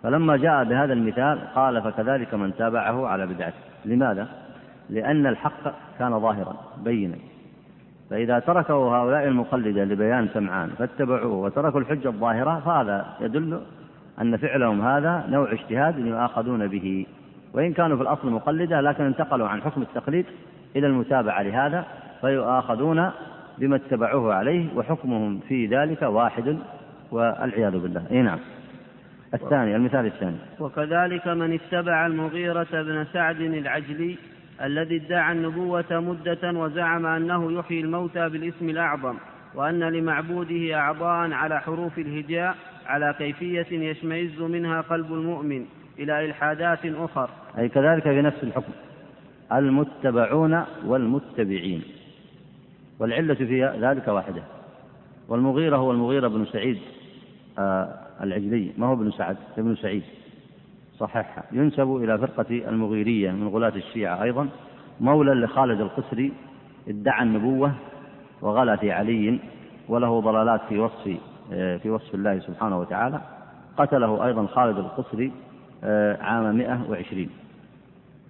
[0.03, 3.57] فلما جاء بهذا المثال قال فكذلك من تابعه على بدعته.
[3.85, 4.44] لماذا؟
[4.91, 7.17] لأن الحق كان ظاهرا بينا.
[8.11, 13.61] فإذا تركه هؤلاء المقلدة لبيان سمعان فاتبعوه وتركوا الحجة الظاهرة فهذا يدل
[14.21, 17.07] أن فعلهم هذا نوع اجتهاد يؤاخذون به.
[17.55, 20.27] وإن كانوا في الأصل مقلدة لكن انتقلوا عن حكم التقليد
[20.77, 21.85] إلى المتابعة لهذا
[22.21, 23.11] فيؤاخذون
[23.59, 26.59] بما اتبعوه عليه وحكمهم في ذلك واحد
[27.11, 28.05] والعياذ بالله.
[28.11, 28.39] إي نعم.
[29.35, 30.37] الثاني المثال الثاني.
[30.61, 34.19] وكذلك من اتبع المغيرة بن سعد العجلي
[34.63, 39.17] الذي ادعى النبوة مدة وزعم أنه يحيي الموتى بالاسم الأعظم
[39.55, 45.65] وأن لمعبوده أعضاء على حروف الهجاء على كيفية يشمئز منها قلب المؤمن
[45.99, 47.31] إلى إلحادات أخر.
[47.59, 48.73] أي كذلك في نفس الحكم.
[49.53, 51.83] المتبعون والمتبعين.
[52.99, 54.43] والعلة في ذلك واحدة.
[55.29, 56.79] والمغيرة هو المغيرة بن سعيد
[57.59, 58.73] آه العجلي.
[58.79, 60.03] ما هو ابن سعد؟ ابن سعيد.
[60.99, 64.49] صحيح ينسب إلى فرقة المغيرية من غلاة الشيعة أيضا
[65.01, 66.33] مولى لخالد القسري
[66.89, 67.73] ادعى النبوة
[68.43, 69.39] وغلا في علي
[69.89, 71.17] وله ضلالات في وصف
[71.53, 73.21] آه، في وصف الله سبحانه وتعالى.
[73.77, 75.33] قتله أيضا خالد القسري
[75.85, 77.31] آه، عام 120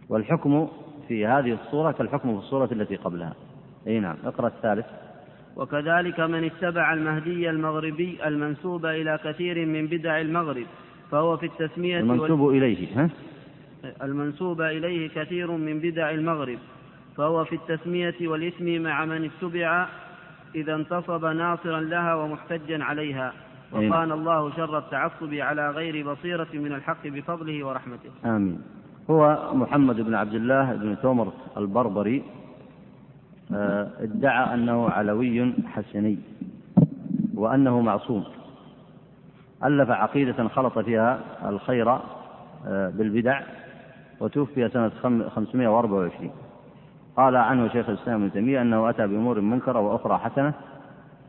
[0.09, 0.69] والحكم
[1.09, 3.35] في هذه الصورة كالحكم في الصورة التي قبلها.
[3.87, 4.87] أي نعم اقرأ الثالث.
[5.57, 10.67] وكذلك من اتبع المهدي المغربي المنسوب إلى كثير من بدع المغرب.
[11.15, 12.57] فهو في التسمية المنسوب وال...
[12.57, 13.11] إليه ها؟
[14.03, 16.59] المنسوب إليه كثير من بدع المغرب.
[17.17, 19.89] فهو في التسمية والاسم مع من اتبع
[20.55, 23.33] إذا انتصب ناصرا لها ومحتجا عليها.
[23.73, 28.11] وقال الله شر التعصب على غير بصيرة من الحق بفضله ورحمته.
[28.25, 28.59] آمين.
[29.11, 32.23] هو محمد بن عبد الله بن تومر البربري
[33.53, 36.19] آه، ادعى أنه علوي حسني
[37.35, 38.25] وأنه معصوم.
[39.65, 43.41] ألف عقيدة خلط فيها الخير آه، بالبدع
[44.21, 44.91] وتوفي سنة
[45.29, 46.31] 524
[47.17, 50.53] قال عنه شيخ الإسلام ابن تيمية أنه أتى بأمور منكرة وأخرى حسنة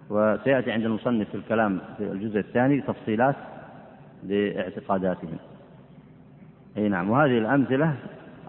[0.09, 3.36] وسيأتي عند المصنف في الكلام في الجزء الثاني تفصيلات
[4.23, 5.38] لاعتقاداتهم.
[6.78, 7.95] أي نعم وهذه الأمثلة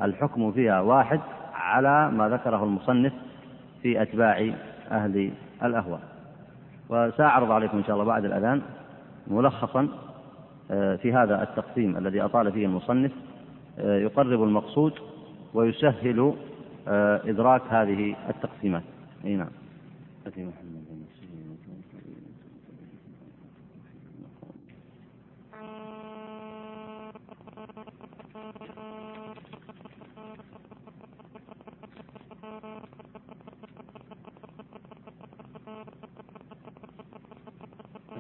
[0.03, 1.21] الحكم فيها واحد
[1.55, 3.13] على ما ذكره المصنف
[3.83, 4.51] في أتباع
[4.91, 5.31] أهل
[5.63, 6.01] الأهواء.
[6.89, 8.63] وسأعرض عليكم إن شاء الله بعد الأذان.
[9.27, 9.89] ملخصا
[10.71, 13.13] آه، في هذا التقسيم الذي أطال فيه المصنف
[13.79, 14.93] آه، يقرب المقصود
[15.55, 16.35] ويسهل
[16.89, 18.83] آه، إدراك هذه التقسيمات.
[19.25, 19.51] أي نعم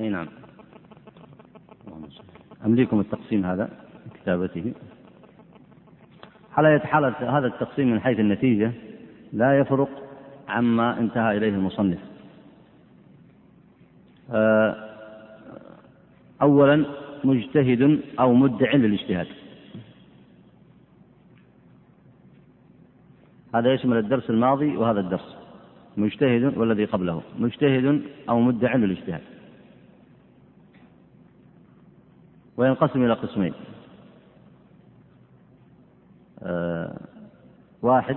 [0.00, 0.28] اي نعم
[2.66, 3.68] امليكم التقسيم هذا
[4.14, 4.72] كتابته؟
[6.56, 8.72] على حال هذا التقسيم من حيث النتيجة؟
[9.32, 9.88] لا يفرق
[10.48, 11.98] عما انتهى إليه المصنف.
[14.30, 14.76] آه،
[16.42, 16.84] أولا
[17.24, 19.26] مجتهد أو مدع للاجتهاد.
[23.54, 25.36] هذا يشمل الدرس الماضي وهذا الدرس.
[25.96, 27.22] مجتهد والذي قبله.
[27.38, 29.35] مجتهد أو مدع للاجتهاد.
[32.56, 33.54] وينقسم إلى قسمين.
[36.42, 36.96] آه،
[37.82, 38.16] واحد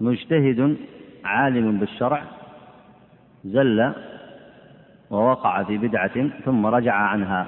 [0.00, 0.76] مجتهد
[1.24, 2.22] عالم بالشرع
[3.44, 3.92] زل
[5.10, 7.46] ووقع في بدعة ثم رجع عنها.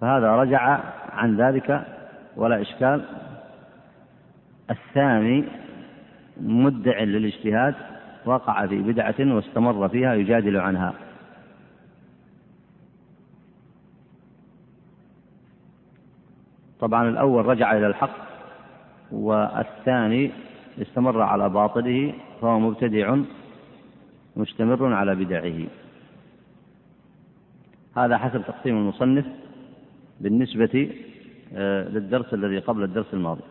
[0.00, 0.80] فهذا رجع
[1.12, 1.86] عن ذلك
[2.36, 3.04] ولا إشكال.
[4.70, 5.44] الثاني
[6.40, 7.74] مدع للاجتهاد
[8.24, 11.05] وقع في بدعة واستمر فيها يجادل عنها.
[16.86, 18.16] طبعا الأول رجع إلى الحق
[19.12, 20.30] والثاني
[20.82, 23.16] استمر على باطله فهو مبتدع
[24.36, 25.66] مستمر على بدعه.
[27.96, 29.26] هذا حسب تقسيم المصنف
[30.20, 30.90] بالنسبة
[31.54, 33.44] آه، للدرس الذي قبل الدرس الماضي.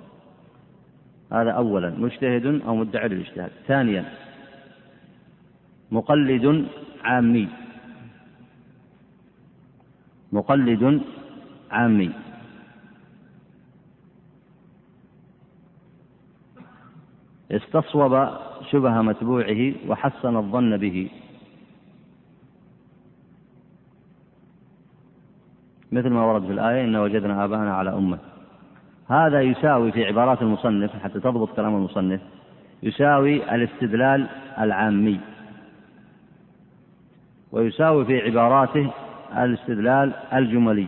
[1.31, 3.51] هذا أولا مجتهد أو مدعي للاجتهاد.
[3.67, 4.05] ثانيا
[5.91, 6.65] مقلد
[7.03, 7.47] عامي.
[10.31, 11.01] مقلد
[11.71, 12.24] عامي.
[17.51, 18.27] استصوب
[18.71, 21.09] شبه متبوعه وحسن الظن به.
[25.91, 28.19] مثل ما ورد في الآية إن وجدنا آباءنا على أمة.
[29.07, 32.21] هذا يساوي في عبارات المصنف حتى تضبط كلام المصنف
[32.83, 34.27] يساوي الاستدلال
[34.59, 35.19] العامي.
[37.51, 38.91] ويساوي في عباراته
[39.37, 40.87] الاستدلال الجملي.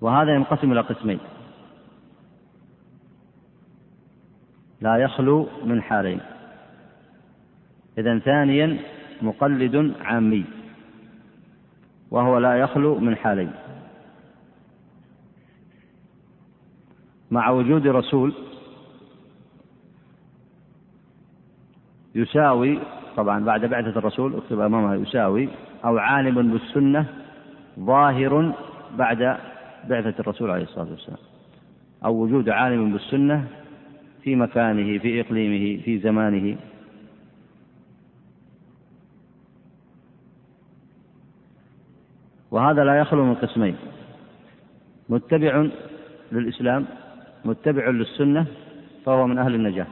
[0.00, 1.18] وهذا ينقسم إلى قسمين.
[4.80, 6.20] لا يخلو من حالين
[7.98, 8.78] إذا ثانيا
[9.22, 10.44] مقلد عامي
[12.10, 13.52] وهو لا يخلو من حالين
[17.30, 18.34] مع وجود رسول
[22.14, 22.78] يساوي
[23.16, 25.48] طبعا بعد بعثة الرسول اكتب أمامها يساوي
[25.84, 27.06] أو عالم بالسنة
[27.80, 28.54] ظاهر
[28.96, 29.38] بعد
[29.88, 31.18] بعثة الرسول عليه الصلاة والسلام.
[32.04, 33.48] أو وجود عالم بالسنة
[34.22, 36.56] في مكانه في إقليمه في زمانه.
[42.50, 43.76] وهذا لا يخلو من قسمين.
[45.08, 45.66] متبع
[46.32, 46.86] للإسلام
[47.44, 48.46] متبع للسنة
[49.04, 49.86] فهو من أهل النجاة.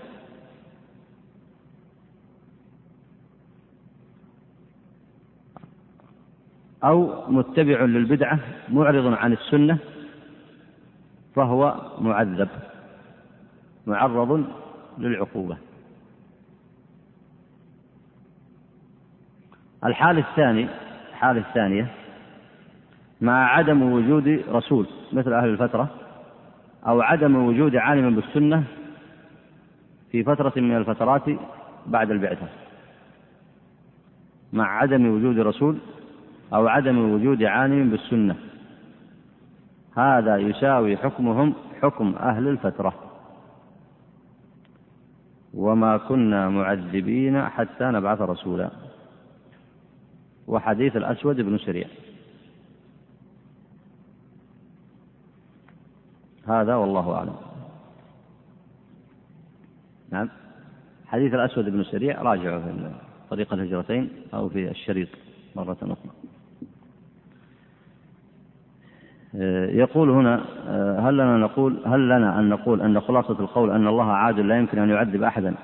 [6.84, 9.78] أو متبع للبدعة معرض عن السنة
[11.34, 12.48] فهو معذب.
[13.88, 14.44] معرض
[14.98, 15.56] للعقوبة.
[19.84, 20.68] الحال الثاني
[21.10, 21.86] الحالة الثانية
[23.20, 25.88] مع عدم وجود رسول مثل أهل الفترة
[26.86, 28.64] أو عدم وجود عالم بالسنة
[30.12, 31.22] في فترة من الفترات
[31.86, 32.46] بعد البعثة.
[34.52, 35.78] مع عدم وجود رسول
[36.54, 38.36] أو عدم وجود عالم بالسنة.
[39.96, 43.07] هذا يساوي حكمهم حكم أهل الفترة.
[45.58, 48.70] وما كنا معذبين حتى نبعث رسولا.
[50.46, 51.88] وحديث الأسود بن سريع.
[56.46, 57.36] هذا والله أعلم.
[60.10, 60.28] نعم.
[61.06, 62.90] حديث الأسود بن سريع راجعه في
[63.30, 65.08] طريق الهجرتين أو في الشريط
[65.56, 66.27] مرة أخرى.
[69.74, 70.44] يقول هنا
[71.08, 74.78] هل لنا نقول هل لنا أن نقول أن خلاصة القول أن الله عادل لا يمكن
[74.78, 75.54] أن يعذب أحدا؟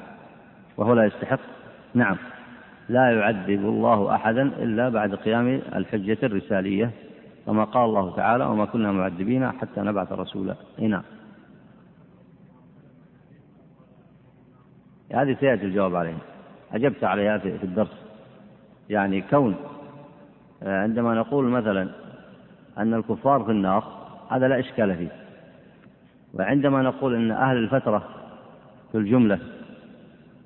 [0.76, 1.40] وهو لا يستحق؟
[1.94, 2.16] نعم.
[2.88, 6.90] لا يعذب الله أحدا إلا بعد قيام الحجة الرسالية
[7.46, 10.54] كما قال الله تعالى وما كنا معذبين حتى نبعث رسولا.
[10.78, 11.02] نعم.
[15.14, 16.18] هذه سيأتي الجواب عليها.
[16.72, 18.04] أجبت عليها في الدرس.
[18.90, 19.54] يعني كون
[20.62, 21.88] آه، عندما نقول مثلا
[22.78, 23.84] أن الكفار في النار
[24.30, 25.12] هذا لا إشكال فيه.
[26.34, 28.04] وعندما نقول أن أهل الفترة
[28.92, 29.38] في الجملة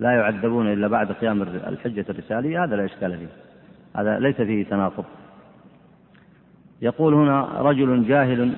[0.01, 3.29] لا يعذبون إلا بعد قيام الحجة الرسالية هذا لا إشكال فيه.
[3.97, 5.05] هذا ليس فيه تناقض.
[6.83, 8.57] يقول هنا رجل جاهل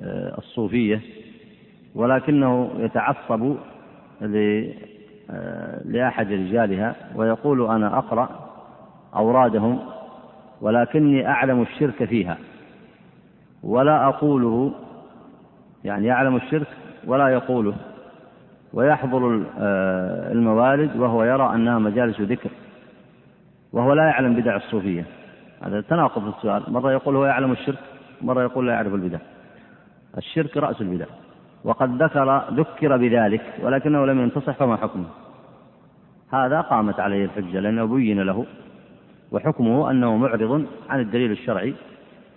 [0.00, 1.00] بالصوفية
[1.94, 3.56] ولكنه يتعصب
[5.84, 8.50] لأحد رجالها ويقول أنا أقرأ
[9.16, 9.80] أورادهم
[10.60, 12.38] ولكني أعلم الشرك فيها.
[13.62, 14.74] ولا أقوله
[15.84, 16.68] يعني يعلم الشرك
[17.06, 17.74] ولا يقوله.
[18.72, 19.42] ويحضر
[20.32, 22.50] الموالد وهو يرى أنها مجالس ذكر.
[23.72, 25.04] وهو لا يعلم بدع الصوفية.
[25.62, 26.72] هذا تناقض في السؤال.
[26.72, 27.78] مرة يقول هو يعلم الشرك
[28.22, 29.18] مرة يقول لا يعرف البدع.
[30.18, 31.06] الشرك رأس البدع.
[31.64, 35.04] وقد ذكر ذكر بذلك ولكنه لم ينتصح فما حكمه؟
[36.32, 38.46] هذا قامت عليه الحجة لأنه بين له.
[39.32, 41.74] وحكمه أنه معرض عن الدليل الشرعي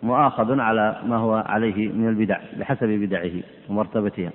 [0.03, 3.31] مؤاخذ على ما هو عليه من البدع بحسب بدعه
[3.69, 4.31] ومرتبتها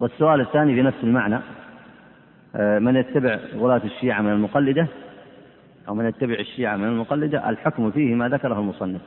[0.00, 1.38] والسؤال الثاني في نفس المعنى
[2.56, 4.86] آه، من يتبع غلاة الشيعة من المقلدة؟
[5.88, 9.00] أو من يتبع الشيعة من المقلدة؟ الحكم فيه ما ذكره المصنف.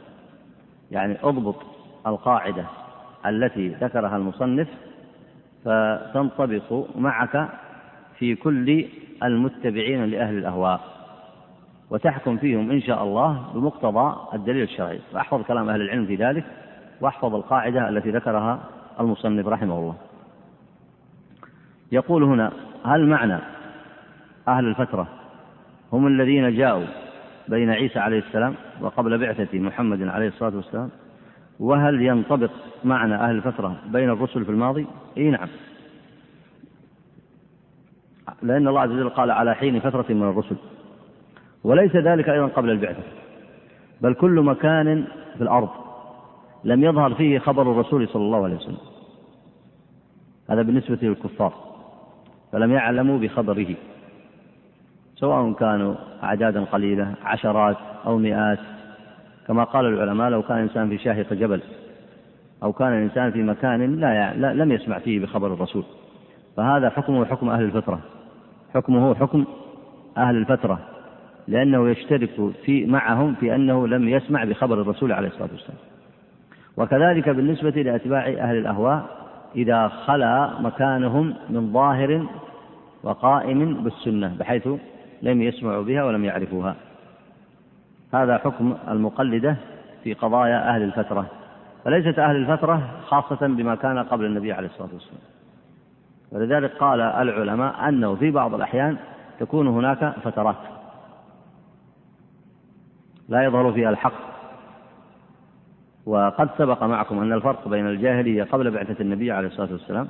[0.91, 1.56] يعني اضبط
[2.08, 2.66] القاعدة
[3.26, 4.68] التي ذكرها المصنف
[5.66, 7.49] فتنطبق معك
[8.22, 8.86] في كل
[9.24, 10.82] المتبعين لأهل الأهواء
[11.90, 15.00] وتحكم فيهم إن شاء الله بمقتضى الدليل الشرعي.
[15.14, 16.44] وأحفظ كلام أهل العلم في ذلك
[17.02, 18.60] وأحفظ القاعدة التي ذكرها
[19.00, 19.96] المصنف رحمه الله.
[21.92, 22.52] يقول هنا
[22.86, 23.39] هل معنى
[24.48, 25.08] أهل الفترة
[25.93, 26.86] هم الذين جاءوا
[27.48, 30.89] بين عيسى عليه السلام وقبل بعثة محمد عليه الصلاة والسلام؟
[31.60, 32.52] وهل ينطبق
[32.84, 34.88] معنى أهل الفترة بين الرسل في الماضي؟
[35.18, 35.48] إي نعم.
[38.42, 40.56] لأن الله عز وجل قال على حين فترة من الرسل
[41.64, 43.04] وليس ذلك أيضا قبل البعثة
[44.02, 45.04] بل كل مكان
[45.38, 45.70] في الأرض
[46.64, 48.78] لم يظهر فيه خبر الرسول صلى الله عليه وسلم.
[50.50, 51.54] هذا بالنسبة للكفار
[52.52, 53.76] فلم يعلموا بخبره
[55.16, 58.60] سواء كانوا أعدادا قليلة عشرات أو مئات.
[59.48, 61.62] كما قال العلماء لو كان الإنسان في شاهق جبل
[62.64, 65.84] أو كان الإنسان في مكان لا, لا لم يسمع فيه بخبر الرسول.
[66.58, 68.00] فهذا حكمه حكم أهل الفترة.
[68.74, 69.46] حكمه حكم
[70.18, 70.80] أهل الفترة.
[71.48, 72.30] لأنه يشترك
[72.66, 75.78] في معهم في أنه لم يسمع بخبر الرسول عليه الصلاة والسلام.
[76.78, 79.06] وكذلك بالنسبة لأتباع أهل الأهواء
[79.56, 82.26] إذا خلا مكانهم من ظاهر
[83.04, 84.68] وقائم بالسنة بحيث
[85.22, 86.76] لم يسمعوا بها ولم يعرفوها.
[88.14, 89.56] هذا حكم المقلدة
[90.04, 91.26] في قضايا أهل الفترة.
[91.86, 95.22] فليست أهل الفترة خاصة بما كان قبل النبي عليه الصلاة والسلام.
[96.32, 98.97] ولذلك قال العلماء أنه في بعض الأحيان
[99.39, 100.55] تكون هناك فترات
[103.29, 104.32] لا يظهر فيها الحق.
[106.05, 110.08] وقد سبق معكم أن الفرق بين الجاهلية قبل بعثة النبي عليه الصلاة والسلام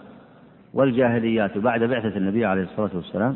[0.73, 3.35] والجاهليات بعد بعثة النبي عليه الصلاة والسلام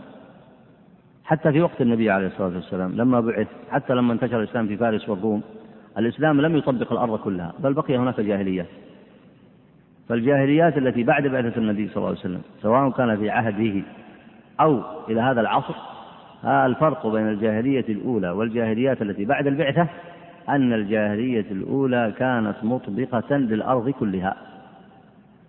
[1.24, 5.10] حتى في وقت النبي عليه الصلاة والسلام لما بعث حتى لما انتشر الإسلام في فارس
[5.10, 5.42] والروم.
[5.98, 8.68] الإسلام لم يطبق الأرض كلها بل بقي هناك جاهليات.
[10.10, 13.82] فالجاهليات التي بعد بعثة النبي صلى الله عليه وسلم سواء كان في عهده
[14.60, 15.76] أو إلى هذا العصر
[16.46, 19.88] الفرق بين الجاهلية الأولى والجاهليات التي بعد البعثة
[20.50, 24.36] أن الجاهلية الأولى كانت مطبقة للأرض كلها.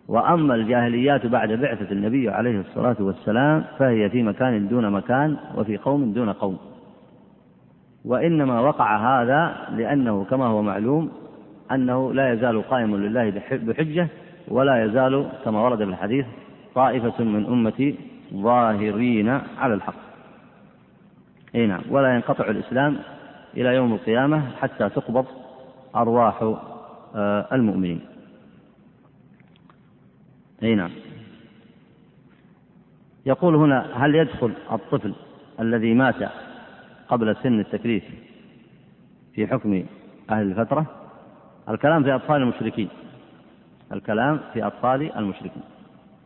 [0.09, 6.13] وأما الجاهليات بعد بعثة النبي عليه الصلاة والسلام فهي في مكان دون مكان وفي قوم
[6.13, 6.59] دون قوم.
[8.05, 11.11] وإنما وقع هذا لأنه كما هو معلوم
[11.73, 14.09] أنه لا يزال قائم لله بحجة
[14.49, 16.27] ولا يزال كما ورد في الحديث
[16.75, 17.95] طائفة من أمتي
[18.35, 19.29] ظاهرين
[19.59, 20.07] على الحق.
[21.55, 21.83] أي نعم.
[21.91, 22.99] ولا ينقطع الإسلام
[23.57, 25.27] إلى يوم القيامة حتى تقبض
[25.97, 26.43] أرواح
[27.15, 28.01] آه، المؤمنين.
[30.63, 30.91] أي نعم.
[33.27, 35.15] يقول هنا هل يدخل الطفل
[35.61, 36.31] الذي مات
[37.09, 38.05] قبل سن التكليف
[39.35, 39.85] في حكم
[40.31, 40.87] أهل الفترة؟
[41.69, 42.89] الكلام في أطفال المشركين.
[43.93, 45.63] الكلام في أطفال المشركين.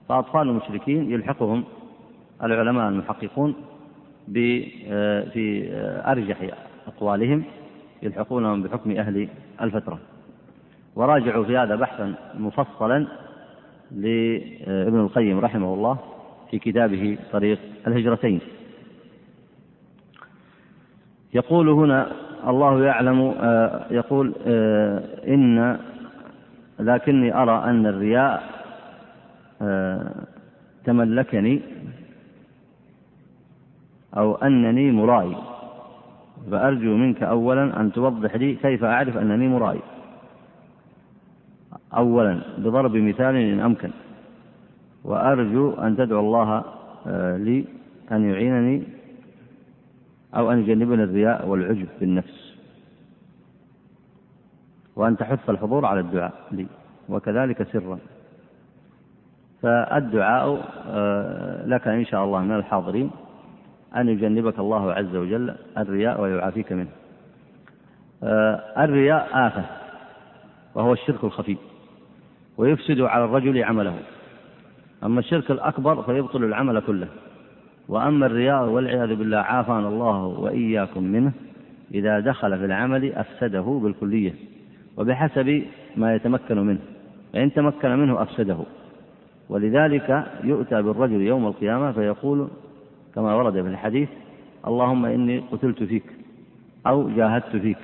[0.08, 1.64] فأطفال المشركين يلحقهم
[2.42, 3.54] العلماء المحققون
[5.32, 5.68] في
[6.06, 6.36] أرجح
[6.86, 7.44] أقوالهم
[8.02, 9.28] يلحقونهم بحكم أهل
[9.60, 9.98] الفترة
[10.96, 13.06] وراجعوا في هذا بحثا مفصلا
[13.90, 15.98] لابن القيم رحمه الله
[16.50, 18.40] في كتابه طريق الهجرتين.
[21.34, 22.12] يقول هنا
[22.46, 25.78] الله يعلم آه، يقول آه، إن
[26.80, 28.42] لكني أرى أن الرياء
[29.62, 30.12] آه،
[30.84, 31.60] تملكني
[34.16, 35.36] أو أنني مرائي
[36.50, 39.80] فأرجو منك أولا أن توضح لي كيف أعرف أنني مرائي
[41.96, 43.90] أولا بضرب مثال إن أمكن.
[45.04, 46.64] وأرجو أن تدعو الله
[47.36, 47.64] لي
[48.12, 48.82] أن يعينني
[50.36, 52.49] أو أن يجنبنا الرياء والعجب بالنفس.
[55.00, 56.66] وأن تحث الحضور على الدعاء لي
[57.08, 57.98] وكذلك سرا.
[59.62, 63.10] فالدعاء آه، لك إن شاء الله من الحاضرين
[63.96, 66.88] أن يجنبك الله عز وجل الرياء ويعافيك منه.
[68.22, 69.64] آه، الرياء آفة
[70.74, 71.56] وهو الشرك الخفي
[72.58, 73.98] ويفسد على الرجل عمله.
[75.04, 77.08] أما الشرك الأكبر فيبطل العمل كله.
[77.88, 81.32] وأما الرياء والعياذ بالله عافانا الله وإياكم منه.
[81.94, 84.49] إذا دخل في العمل أفسده بالكلية.
[84.96, 85.62] وبحسب
[85.96, 86.78] ما يتمكن منه.
[87.32, 88.58] فإن تمكن منه أفسده.
[89.48, 92.48] ولذلك يؤتى بالرجل يوم القيامة فيقول
[93.14, 94.08] كما ورد في الحديث
[94.66, 96.04] اللهم إني قتلت فيك
[96.86, 97.78] أو جاهدت فيك.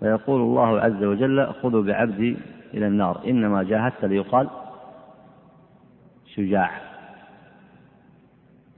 [0.00, 2.36] فيقول الله عز وجل خذوا بعبدي
[2.74, 3.20] إلى النار.
[3.26, 4.48] إنما جاهدت ليقال
[6.34, 6.70] شجاع.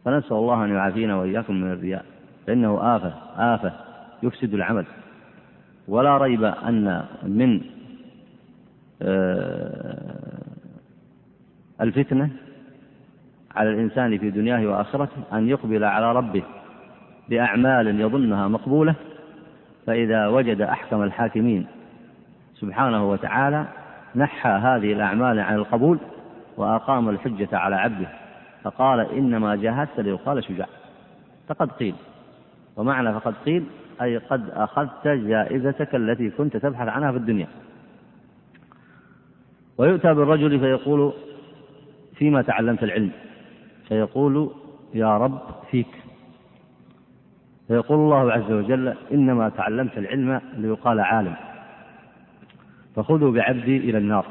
[0.04, 2.04] فنسأل الله أن يعافينا وإياكم من الرياء.
[2.46, 3.72] فإنه آفة آفة
[4.22, 4.84] يفسد العمل.
[5.88, 7.60] ولا ريب أن من
[9.02, 10.42] آه،
[11.80, 12.30] الفتنة
[13.56, 16.42] على الإنسان في دنياه وآخرته أن يقبل على ربه
[17.28, 18.94] بأعمال يظنها مقبولة
[19.86, 21.66] فإذا وجد أحكم الحاكمين
[22.54, 23.66] سبحانه وتعالى
[24.16, 25.98] نحى هذه الأعمال عن القبول
[26.56, 28.08] وأقام الحجة على عبده
[28.62, 30.66] فقال إنما جاهدت ليقال شجاع.
[31.48, 31.94] فقد قيل
[32.76, 33.64] ومعنى فقد قيل
[34.02, 37.46] أي قد أخذت جائزتك التي كنت تبحث عنها في الدنيا.
[39.78, 41.12] ويؤتى بالرجل فيقول
[42.14, 43.10] فيما تعلمت العلم.
[43.88, 44.50] فيقول
[44.94, 45.40] يا رب
[45.70, 46.02] فيك.
[47.68, 51.34] فيقول الله عز وجل إنما تعلمت العلم ليقال عالم.
[52.96, 54.26] فخذوا بعبدي إلى النار.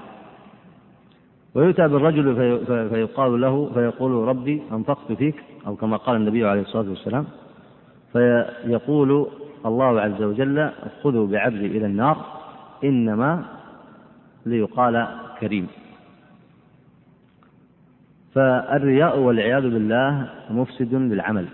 [1.55, 6.89] ويؤتى بالرجل في فيقال له فيقول ربي أنفقت فيك أو كما قال النبي عليه الصلاة
[6.89, 7.25] والسلام.
[8.13, 9.27] فيقول
[9.65, 10.71] الله عز وجل
[11.03, 12.17] خذوا بعبدي إلى النار
[12.83, 13.45] إنما
[14.45, 15.07] ليقال
[15.39, 15.67] كريم.
[18.33, 21.45] فالرياء والعياذ بالله مفسد للعمل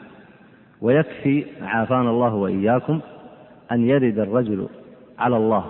[0.82, 3.00] ويكفي عافانا الله وإياكم
[3.72, 4.68] أن يرد الرجل
[5.20, 5.66] على الله.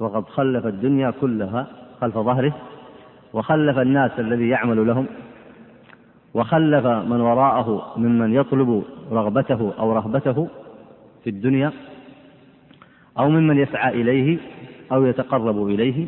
[0.00, 1.66] وقد خلف الدنيا كلها
[2.00, 2.52] خلف ظهره
[3.32, 5.06] وخلف الناس الذي يعمل لهم
[6.34, 8.82] وخلف من وراءه ممن يطلب
[9.12, 10.48] رغبته أو رهبته.
[11.26, 11.72] في الدنيا
[13.18, 14.38] أو ممن يسعى إليه
[14.92, 16.06] أو يتقرب إليه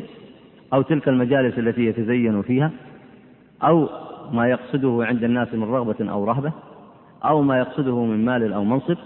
[0.73, 2.71] أو تلك المجالس التي يتزين فيها
[3.63, 3.89] أو
[4.31, 6.51] ما يقصده عند الناس من رغبة أو رهبة
[7.25, 8.97] أو ما يقصده من مال أو منصب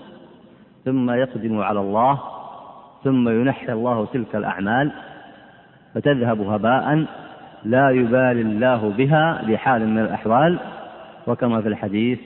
[0.85, 2.19] ثم يقدم على الله
[3.03, 4.91] ثم ينحي الله تلك الأعمال
[5.93, 7.05] فتذهب هباء
[7.65, 10.59] لا يبالي الله بها بحال من الأحوال
[11.27, 12.19] وكما في الحديث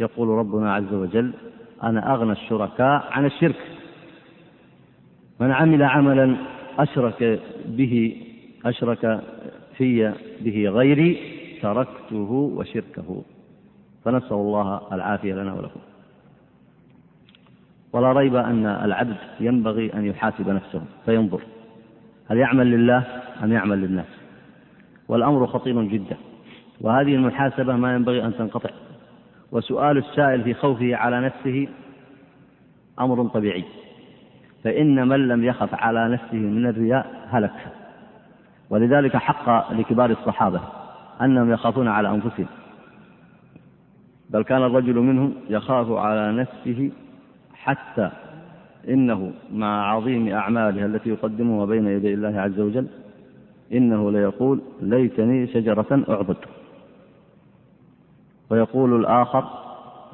[0.00, 1.32] يقول ربنا عز وجل
[1.82, 3.56] أنا أغنى الشركاء عن الشرك.
[5.40, 6.36] من عمل عملا
[6.78, 8.22] أشرك به
[8.64, 9.20] أشرك
[9.76, 11.18] في به غيري
[11.62, 13.22] تركته وشركه.
[14.04, 15.80] فنسأل الله العافية لنا ولكم.
[17.92, 21.40] ولا ريب أن العبد ينبغي أن يحاسب نفسه فينظر.
[22.30, 23.06] هل يعمل لله
[23.42, 24.06] أم يعمل للناس؟
[25.08, 26.16] والأمر خطير جدا.
[26.80, 28.70] وهذه المحاسبة ما ينبغي أن تنقطع.
[29.52, 31.68] وسؤال السائل في خوفه على نفسه
[33.00, 33.64] أمر طبيعي.
[34.64, 37.66] فإن من لم يخف على نفسه من الرياء هلك.
[38.70, 40.60] ولذلك حق لكبار الصحابة
[41.20, 42.46] أنهم يخافون على أنفسهم.
[44.30, 46.90] بل كان الرجل منهم يخاف على نفسه
[47.54, 48.10] حتى
[48.88, 52.86] إنه مع عظيم أعماله التي يقدمها بين يدي الله عز وجل
[53.72, 56.36] إنه ليقول ليتني شجرة أعبد.
[58.50, 59.44] ويقول الآخر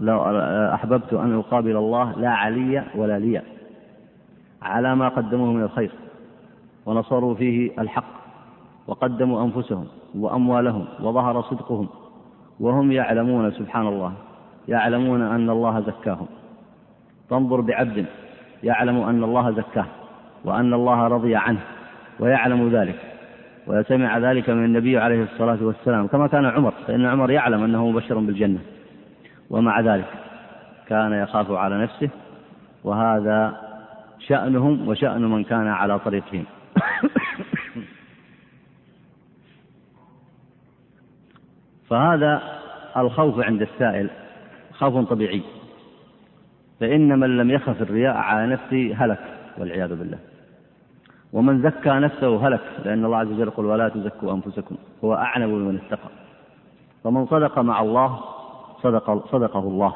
[0.00, 0.18] لو
[0.74, 3.42] أحببت أن أقابل الله لا علي ولا لي.
[4.62, 5.90] على ما قدموه من الخير
[6.86, 8.04] ونصروا فيه الحق
[8.86, 11.88] وقدموا أنفسهم وأموالهم وظهر صدقهم
[12.60, 14.12] وهم يعلمون سبحان الله
[14.68, 16.26] يعلمون أن الله زكاهم.
[17.30, 18.06] فانظر بعبد
[18.62, 19.86] يعلم أن الله زكاه
[20.44, 21.60] وأن الله رضي عنه
[22.20, 23.05] ويعلم ذلك.
[23.66, 26.06] وسمع ذلك من النبي عليه الصلاة والسلام.
[26.06, 28.58] كما كان عمر فإن عمر يعلم أنه مبشر بالجنة
[29.50, 30.08] ومع ذلك
[30.88, 32.10] كان يخاف على نفسه
[32.84, 33.56] وهذا
[34.18, 36.44] شأنهم وشأن من كان على طريقهم.
[41.88, 42.42] فهذا
[42.96, 44.10] الخوف عند السائل
[44.72, 45.42] خوف طبيعي
[46.80, 49.18] فإن من لم يخف الرياء على نفسه هلك
[49.58, 50.18] والعياذ بالله.
[51.36, 55.80] ومن زكى نفسه هلك لأن الله عز وجل يقول ولا تزكوا أنفسكم هو أعلم بمن
[55.84, 56.08] اتقى.
[57.04, 58.20] فمن صدق مع الله
[58.82, 59.94] صدق صدقه الله.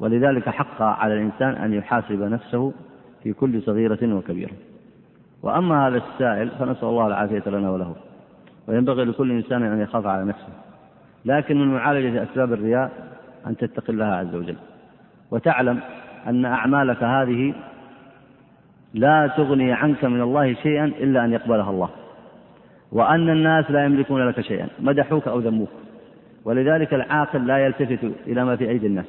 [0.00, 2.72] ولذلك حق على الإنسان أن يحاسب نفسه
[3.22, 4.52] في كل صغيرة وكبيرة.
[5.42, 7.94] وأما هذا السائل فنسأل الله العافية لنا وله.
[8.68, 10.52] وينبغي لكل إنسان أن يخاف على نفسه.
[11.24, 12.90] لكن من معالجة أسباب الرياء
[13.46, 14.56] أن تتقي الله عز وجل.
[15.30, 15.80] وتعلم
[16.26, 17.54] أن أعمالك هذه
[18.94, 21.88] لا تغني عنك من الله شيئا إلا أن يقبلها الله.
[22.92, 25.68] وأن الناس لا يملكون لك شيئا مدحوك أو ذموك.
[26.44, 29.06] ولذلك العاقل لا يلتفت إلى ما في أيدي الناس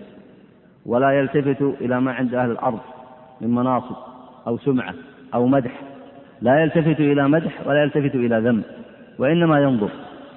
[0.86, 2.80] ولا يلتفت إلى ما عند أهل الأرض
[3.41, 3.95] من مناصب
[4.48, 4.94] أو سمعة
[5.34, 5.72] أو مدح.
[6.41, 8.62] لا يلتفت إلى مدح ولا يلتفت إلى ذم
[9.20, 9.90] وإنما ينظر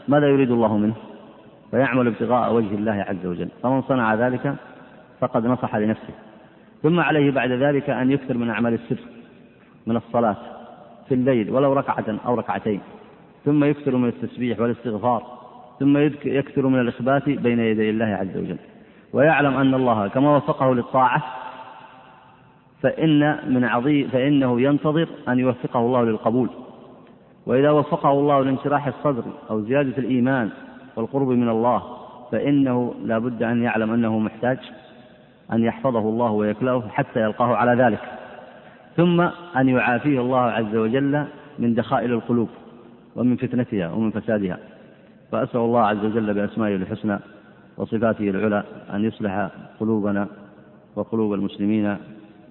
[0.08, 0.94] ماذا يريد الله منه.
[1.70, 3.48] فيعمل ابتغاء وجه الله عز وجل.
[3.62, 4.54] فمن صنع ذلك
[5.20, 6.14] فقد نصح لنفسه.
[6.82, 8.98] ثم عليه بعد ذلك أن يكثر من أعمال السر
[9.88, 10.36] من الصلاة
[11.08, 12.80] في الليل ولو ركعة أو ركعتين
[13.44, 15.22] ثم يكثر من التسبيح والاستغفار
[15.80, 18.58] ثم يكثر من الإخبات بين يدي الله عز وجل.
[19.12, 21.22] ويعلم أن الله كما وفقه للطاعة
[22.82, 26.48] فإن من عظيم فإنه ينتظر أن يوفقه الله للقبول.
[27.46, 30.50] وإذا وفقه الله لانشراح الصدر أو زيادة الإيمان
[30.96, 31.82] والقرب من الله
[32.32, 34.58] فإنه لا بد أن يعلم أنه محتاج
[35.52, 38.17] أن يحفظه الله ويكلأه حتى يلقاه على ذلك.
[38.98, 39.20] ثم
[39.56, 41.24] أن يعافيه الله عز وجل
[41.58, 42.48] من دخائل القلوب
[43.16, 44.58] ومن فتنتها ومن فسادها.
[45.32, 47.18] فأسأل الله عز وجل بأسمائه الحسنى
[47.76, 48.64] وصفاته العلى
[48.94, 49.50] أن يصلح
[49.80, 50.26] قلوبنا
[50.96, 51.96] وقلوب المسلمين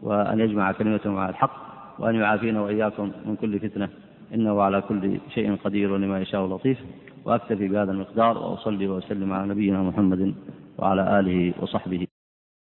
[0.04, 1.56] وأن يجمع كلمتهم على الحق
[2.00, 3.90] وأن يعافينا وإياكم من كل فتنة.
[4.34, 6.78] إنه على كل شيء قدير ولما يشاء لطيف.
[7.26, 10.34] وأكتفي بهذا المقدار وأصلي وأسلم على نبينا محمد
[10.78, 12.07] وعلى آله وصحبه